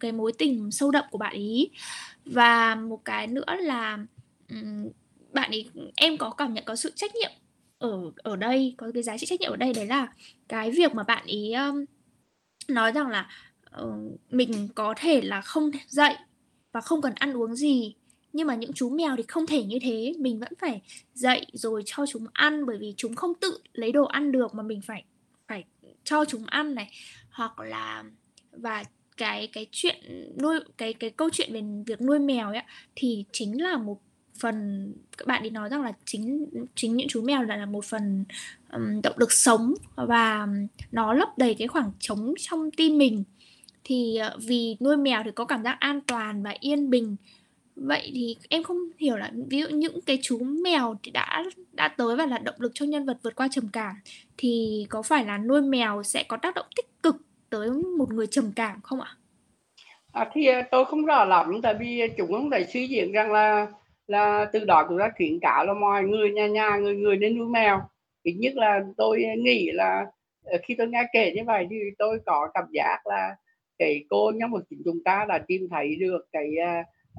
[0.00, 1.70] cái mối tình sâu đậm của bạn ý.
[2.24, 3.98] Và một cái nữa là
[5.32, 7.30] bạn ý em có cảm nhận có sự trách nhiệm
[7.78, 10.08] ở ở đây có cái giá trị trách nhiệm ở đây đấy là
[10.48, 11.84] cái việc mà bạn ý um,
[12.68, 13.28] nói rằng là
[13.70, 13.98] Ờ,
[14.30, 16.14] mình có thể là không dậy
[16.72, 17.94] và không cần ăn uống gì
[18.32, 20.14] nhưng mà những chú mèo thì không thể như thế.
[20.18, 20.82] Mình vẫn phải
[21.14, 24.62] dậy rồi cho chúng ăn bởi vì chúng không tự lấy đồ ăn được mà
[24.62, 25.04] mình phải
[25.48, 25.64] phải
[26.04, 26.90] cho chúng ăn này.
[27.30, 28.04] Hoặc là
[28.52, 28.84] và
[29.16, 29.96] cái cái chuyện
[30.42, 32.62] nuôi cái cái câu chuyện về việc nuôi mèo ấy
[32.94, 34.00] thì chính là một
[34.38, 34.86] phần
[35.18, 38.24] các bạn đi nói rằng là chính chính những chú mèo là, là một phần
[38.72, 40.46] um, động lực sống và
[40.92, 43.24] nó lấp đầy cái khoảng trống trong tim mình
[43.88, 47.16] thì ờ, vì nuôi mèo thì có cảm giác an toàn và yên bình
[47.76, 51.88] vậy thì em không hiểu là ví dụ những cái chú mèo thì đã đã
[51.88, 53.94] tới và là động lực cho nhân vật vượt qua trầm cảm
[54.36, 57.16] thì có phải là nuôi mèo sẽ có tác động tích cực
[57.50, 59.10] tới một người trầm cảm không ạ?
[60.12, 63.32] À, thì ờ, tôi không rõ lắm tại vì chúng không thể suy diễn rằng
[63.32, 63.66] là
[64.06, 67.38] là từ đó chúng ta khuyến cáo là mọi người nhà nhà người người nên
[67.38, 67.80] nuôi mèo
[68.22, 70.06] ít nhất là tôi nghĩ là
[70.44, 73.36] ờ, khi tôi nghe kể như vậy thì tôi có cảm giác là
[73.78, 76.48] cái cô nhóm một chúng ta đã tìm thấy được cái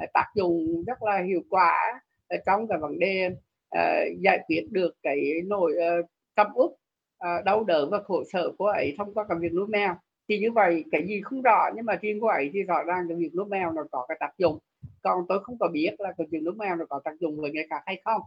[0.04, 2.02] uh, tác dụng rất là hiệu quả
[2.46, 3.28] trong cái vấn đề
[3.76, 6.06] uh, giải quyết được cái nỗi uh,
[6.36, 9.68] tâm ức uh, đau đớn và khổ sở của ấy thông qua cái việc nuôi
[9.68, 9.96] mèo.
[10.30, 13.06] Thì như vậy cái gì không rõ nhưng mà riêng của ấy thì rõ ràng
[13.08, 14.58] cái việc nuôi mèo nó có cái tác dụng.
[15.02, 17.52] Còn tôi không có biết là cái việc nuôi mèo nó có tác dụng với
[17.52, 18.22] người khác hay không.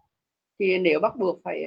[0.59, 1.65] Thì nếu bắt buộc phải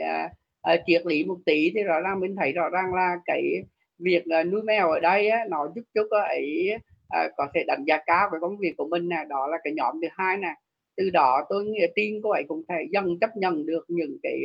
[0.66, 3.64] uh, uh, lý một tí thì rõ ràng mình thấy rõ ràng là cái
[4.00, 6.78] việc uh, nuôi mèo ở đây á, nó giúp cho cái ấy
[7.10, 9.74] à, có thể đánh giá cao về công việc của mình nè đó là cái
[9.74, 10.54] nhóm thứ hai nè.
[10.98, 14.42] Từ đó tôi nghĩ tin cô ấy cũng thể dần chấp nhận được những cái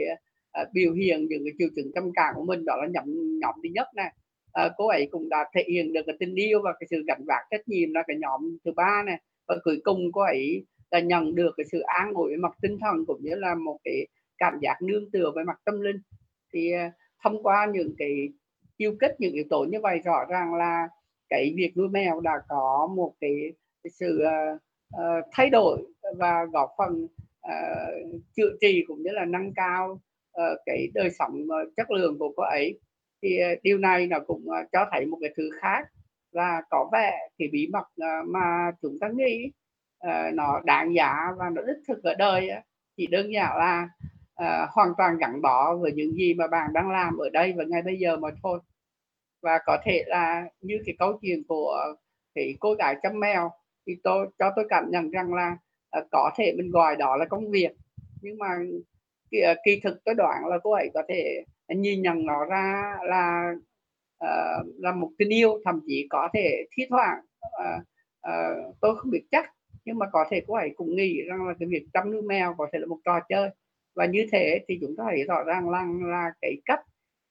[0.62, 3.54] uh, biểu hiện những cái triệu chứng trầm cảm của mình đó là nhóm nhóm
[3.62, 4.12] thứ nhất nè.
[4.66, 7.24] Uh, cô ấy cũng đã thể hiện được cái tình yêu và cái sự gắn
[7.26, 9.18] vác trách nhiệm là cái nhóm thứ ba nè.
[9.48, 13.04] Và cuối cùng cô ấy là nhận được cái sự an ủi mặt tinh thần
[13.06, 14.06] cũng như là một cái
[14.38, 15.96] cảm giác nương tựa về mặt tâm linh.
[16.52, 16.92] Thì uh,
[17.24, 18.28] thông qua những cái
[18.80, 20.88] tiêu kết những yếu tố như vậy rõ ràng là
[21.28, 23.52] cái việc nuôi mèo đã có một cái,
[23.84, 24.60] cái sự uh,
[24.96, 25.82] uh, thay đổi
[26.18, 27.06] và góp phần
[27.46, 32.18] uh, chữa trị cũng như là nâng cao uh, cái đời sống uh, chất lượng
[32.18, 32.78] của cô ấy.
[33.22, 35.88] Thì uh, điều này nó cũng uh, cho thấy một cái thứ khác
[36.32, 39.52] là có vẻ cái bí mật uh, mà chúng ta nghĩ
[40.06, 42.64] uh, nó đáng giá và nó đích thực ở đời uh,
[42.96, 43.88] chỉ đơn giản là
[44.42, 47.64] uh, hoàn toàn gắn bó với những gì mà bạn đang làm ở đây và
[47.68, 48.60] ngay bây giờ mà thôi
[49.42, 51.94] và có thể là như cái câu chuyện của
[52.34, 53.50] cái cô gái chăm mèo
[53.86, 55.56] thì tôi cho tôi cảm nhận rằng là
[55.98, 57.70] uh, có thể mình gọi đó là công việc.
[58.22, 58.48] Nhưng mà
[59.30, 62.96] kỳ, à, kỳ thực tôi đoán là cô ấy có thể nhìn nhận nó ra
[63.02, 63.54] là
[64.24, 67.82] uh, là một tình yêu thậm chí có thể thi thoảng uh,
[68.28, 69.50] uh, tôi không biết chắc
[69.84, 72.54] nhưng mà có thể cô ấy cũng nghĩ rằng là cái việc chăm nuôi mèo
[72.58, 73.50] có thể là một trò chơi.
[73.94, 76.80] Và như thế thì chúng ta thấy rõ ràng là, là cái cách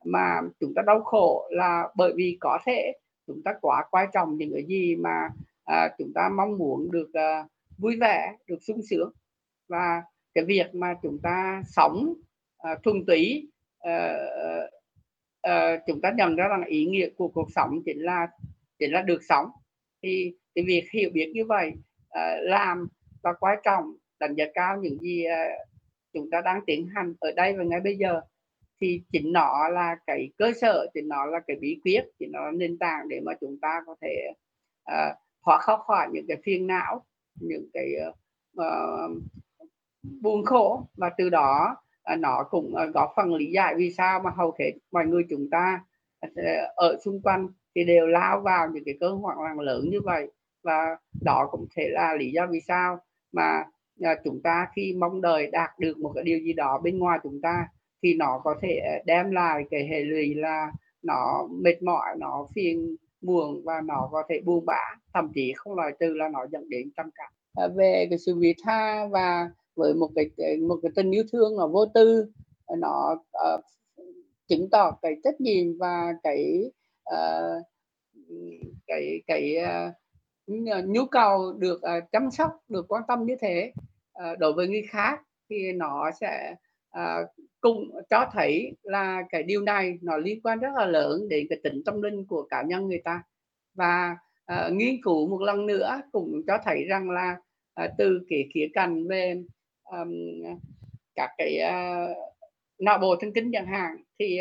[0.05, 2.93] mà chúng ta đau khổ là bởi vì có thể
[3.27, 5.29] chúng ta quá quan trọng những cái gì mà
[5.65, 7.45] à, chúng ta mong muốn được à,
[7.77, 9.11] vui vẻ được sung sướng.
[9.67, 12.13] Và cái việc mà chúng ta sống
[12.57, 14.15] à, thuần túy à,
[15.41, 18.27] à, chúng ta nhận ra rằng ý nghĩa của cuộc sống chính là
[18.79, 19.45] chính là được sống
[20.03, 21.71] thì cái việc hiểu biết như vậy
[22.09, 22.87] à, làm
[23.23, 23.83] và quan trọng
[24.19, 25.45] đánh giá cao những gì à,
[26.13, 28.21] chúng ta đang tiến hành ở đây và ngay bây giờ
[28.81, 32.45] thì chính nó là cái cơ sở chính nó là cái bí quyết chính nó
[32.45, 34.27] là nền tảng để mà chúng ta có thể
[34.91, 37.05] uh, thoát khỏi khỏi những cái phiền não
[37.39, 37.93] những cái
[38.59, 39.21] uh,
[40.21, 40.87] buồn khổ.
[40.97, 41.75] Và từ đó
[42.13, 45.25] uh, nó cũng uh, góp phần lý giải vì sao mà hầu hết mọi người
[45.29, 45.81] chúng ta
[46.27, 46.31] uh,
[46.75, 50.31] ở xung quanh thì đều lao vào những cái cơn hoảng loạn lớn như vậy.
[50.63, 52.99] Và đó cũng thể là lý do vì sao
[53.31, 53.63] mà
[54.11, 57.19] uh, chúng ta khi mong đợi đạt được một cái điều gì đó bên ngoài
[57.23, 57.67] chúng ta
[58.03, 60.71] thì nó có thể ờ, đem lại cái hệ lụy là
[61.01, 64.95] nó mệt mỏi nó phiền buồn và nó có thể buông bã.
[65.13, 67.31] Thậm chí không loại trừ là nó dẫn đến trầm cảm.
[67.53, 70.29] À, về cái sự vị tha và với một cái
[70.67, 72.31] một cái tình yêu thương nó vô tư
[72.65, 73.15] ờ, nó
[73.55, 73.61] uh,
[74.47, 76.71] chứng tỏ cái trách nhiệm và cái
[77.13, 77.63] uh,
[78.87, 83.71] cái cái uh, nhu cầu được uh, chăm sóc được quan tâm như thế
[84.19, 86.55] uh, đối với người khác thì nó sẽ
[86.89, 87.25] Ờ, à,
[87.61, 91.59] cũng cho thấy là cái điều này nó liên quan rất là lớn đến cái
[91.63, 93.23] tính tâm linh của cá nhân người ta.
[93.73, 97.37] Và à, nghiên cứu một lần nữa cũng cho thấy rằng là
[97.73, 99.43] à, từ cái khía cạnh về
[99.83, 100.11] um,
[101.15, 102.17] các cái uh,
[102.79, 104.39] não bộ thần kinh chẳng hạn thì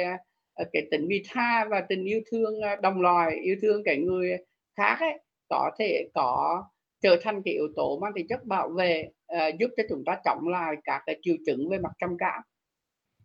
[0.63, 4.37] uh, cái tính vị tha và tình yêu thương đồng loài yêu thương cái người
[4.77, 5.19] khác ấy
[5.49, 6.65] có thể có
[7.01, 10.21] trở thành cái yếu tố mang tính chất bảo vệ uh, giúp cho chúng ta
[10.25, 12.43] chống lại các cái triệu chứng về mặt trầm cảm.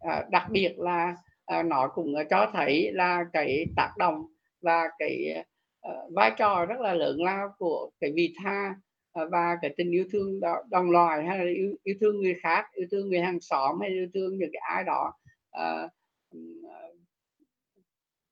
[0.08, 1.16] Uh, đặc biệt là
[1.60, 4.26] uh, nó cũng cho thấy là cái tác động
[4.62, 5.44] và cái
[5.88, 8.76] uh, vai trò rất là lớn lao của cái vị tha
[9.22, 12.36] uh, và cái tình yêu thương đó, đồng loài hay là yêu, yêu thương người
[12.44, 15.14] khác yêu thương người hàng xóm hay yêu thương những cái ai đó
[15.62, 15.92] uh,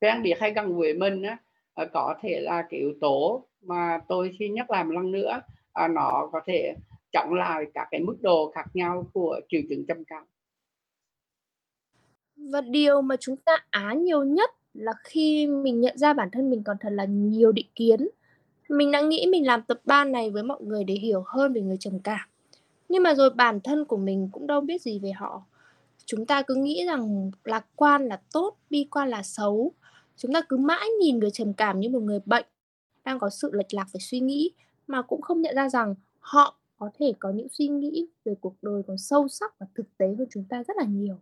[0.02, 1.38] quen biết hay gần với mình á,
[1.82, 5.42] uh, có thể là cái yếu tố mà tôi xin nhắc lại một lần nữa
[5.74, 6.76] à, nó có thể
[7.12, 10.24] trọng lại các cái mức độ khác nhau của triệu chứng trầm cảm
[12.50, 16.50] và điều mà chúng ta á nhiều nhất là khi mình nhận ra bản thân
[16.50, 18.08] mình còn thật là nhiều định kiến.
[18.70, 21.62] Mình đã nghĩ mình làm tập ban này với mọi người để hiểu hơn về
[21.62, 22.30] người trầm cảm.
[22.90, 25.46] Nhưng mà rồi bản thân của mình cũng đâu biết gì về họ.
[26.06, 29.72] Chúng ta cứ nghĩ rằng lạc quan là tốt, bi quan là xấu.
[30.18, 32.46] Chúng ta cứ mãi nhìn người trầm cảm như một người bệnh
[33.06, 34.52] đang có sự lệch lạc về suy nghĩ
[34.88, 38.56] mà cũng không nhận ra rằng họ có thể có những suy nghĩ về cuộc
[38.62, 41.16] đời còn sâu sắc và thực tế hơn chúng ta rất là nhiều.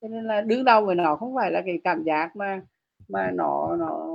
[0.00, 2.60] Cho nên là đứng đầu với nó không phải là cái cảm giác mà
[3.08, 4.08] mà nó nó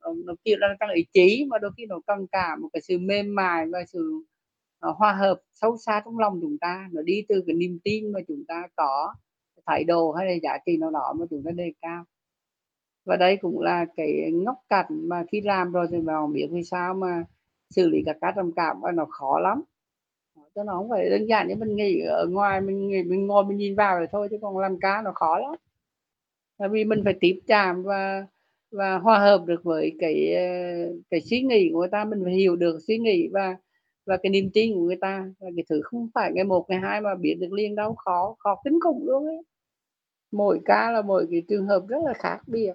[0.00, 2.80] nó, nó kiểu là cần ý chí mà đôi khi nó cần cả một cái
[2.80, 4.24] sự mềm mại và sự
[4.78, 6.88] ờ, hòa hợp sâu xa trong lòng chúng ta.
[6.92, 9.14] Nó đi từ cái niềm tin mà chúng ta có
[9.66, 12.04] thái độ hay là giá trị nào đó mà chúng ta đề cao
[13.10, 16.62] và đây cũng là cái ngóc cạnh mà khi làm rồi thì vào biết vì
[16.64, 17.24] sao mà
[17.70, 19.62] xử lý các cá trầm cảm và nó khó lắm.
[20.54, 23.44] Cho nó không phải đơn giản như mình nghĩ ở ngoài, mình nghĩ mình ngồi
[23.44, 25.54] mình nhìn vào rồi thôi chứ còn làm cá nó khó lắm.
[26.58, 28.26] Tại vì mình phải tiếp chạm và
[28.72, 30.36] và hòa hợp được với cái
[31.10, 33.56] cái suy nghĩ của người ta, mình phải hiểu được suy nghĩ và
[34.06, 35.26] và cái niềm tin của người ta.
[35.40, 38.36] Là cái thứ không phải ngày một, ngày hai mà biết được liền đâu, khó
[38.38, 39.42] khó kinh khủng luôn ấy.
[40.32, 42.72] Mỗi ca là mỗi cái trường hợp rất là khác biệt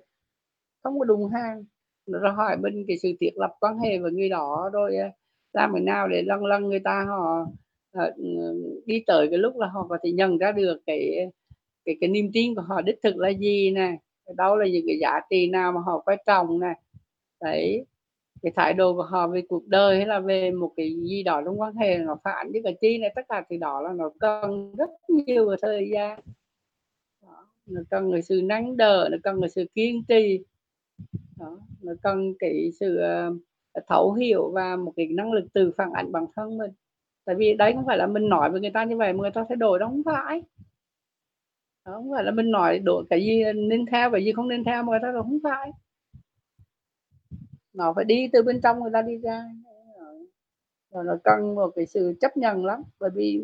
[0.85, 1.63] không có đùng hàng.
[2.07, 5.09] Nó hỏi mình cái sự thiết lập quan hệ với người đó, rồi ờ,
[5.53, 7.45] làm thế nào để lần lần người ta, họ
[7.93, 8.13] ờ,
[8.85, 11.27] đi tới cái lúc là họ có thể nhận ra được cái
[11.85, 13.97] cái cái niềm tin của họ đích thực là gì nè,
[14.37, 16.73] đâu là những cái giá trị nào mà họ quan trọng nè.
[17.41, 17.85] Đấy,
[18.41, 21.41] cái thái độ của họ về cuộc đời hay là về một cái gì đó
[21.45, 24.11] trong quan hệ nó phản với cái chi này tất cả thì đó là nó
[24.19, 26.19] cần rất nhiều thời gian.
[27.23, 27.47] Đó.
[27.65, 30.39] nó cần cái sự nắng đỡ, nó cần cái sự kiên trì
[31.39, 31.59] đó.
[31.81, 33.33] nó cần cái sự ờ,
[33.87, 36.71] thấu hiểu và một cái năng lực từ phản ảnh bản thân mình.
[37.25, 39.31] Tại vì đấy không phải là mình nói với người ta như vậy mà người
[39.31, 40.43] ta thay đổi đó không phải.
[41.85, 44.63] Đó không phải là mình nói đổi cái gì nên theo và gì không nên
[44.63, 45.71] theo mà người ta đâu không phải.
[47.73, 49.43] Nó phải đi từ bên trong người ta đi ra.
[50.91, 52.83] Rồi nó cần một cái sự chấp nhận lắm.
[52.99, 53.43] Bởi vì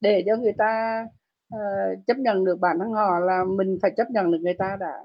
[0.00, 1.06] để cho người ta
[1.54, 4.76] uh, chấp nhận được bản thân họ là mình phải chấp nhận được người ta
[4.80, 5.02] đã.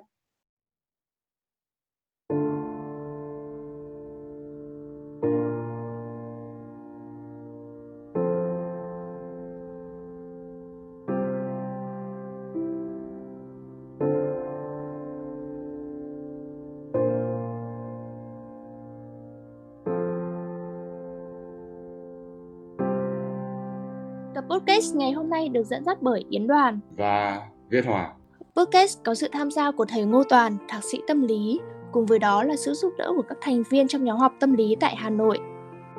[24.76, 28.14] Podcast ngày hôm nay được dẫn dắt bởi Yến Đoàn và Viết Hòa.
[28.56, 31.60] Podcast có sự tham gia của thầy Ngô Toàn, thạc sĩ tâm lý,
[31.92, 34.54] cùng với đó là sự giúp đỡ của các thành viên trong nhóm học tâm
[34.54, 35.40] lý tại Hà Nội.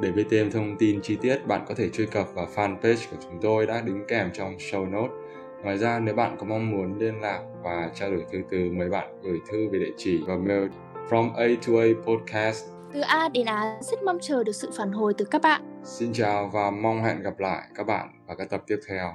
[0.01, 3.17] Để biết thêm thông tin chi tiết, bạn có thể truy cập vào fanpage của
[3.23, 5.15] chúng tôi đã đính kèm trong show note.
[5.63, 8.89] Ngoài ra, nếu bạn có mong muốn liên lạc và trao đổi thư từ, mời
[8.89, 10.69] bạn gửi thư về địa chỉ và mail
[11.09, 12.65] from A to A podcast.
[12.93, 15.76] Từ A đến Á, rất mong chờ được sự phản hồi từ các bạn.
[15.87, 19.15] Xin chào và mong hẹn gặp lại các bạn vào các tập tiếp theo.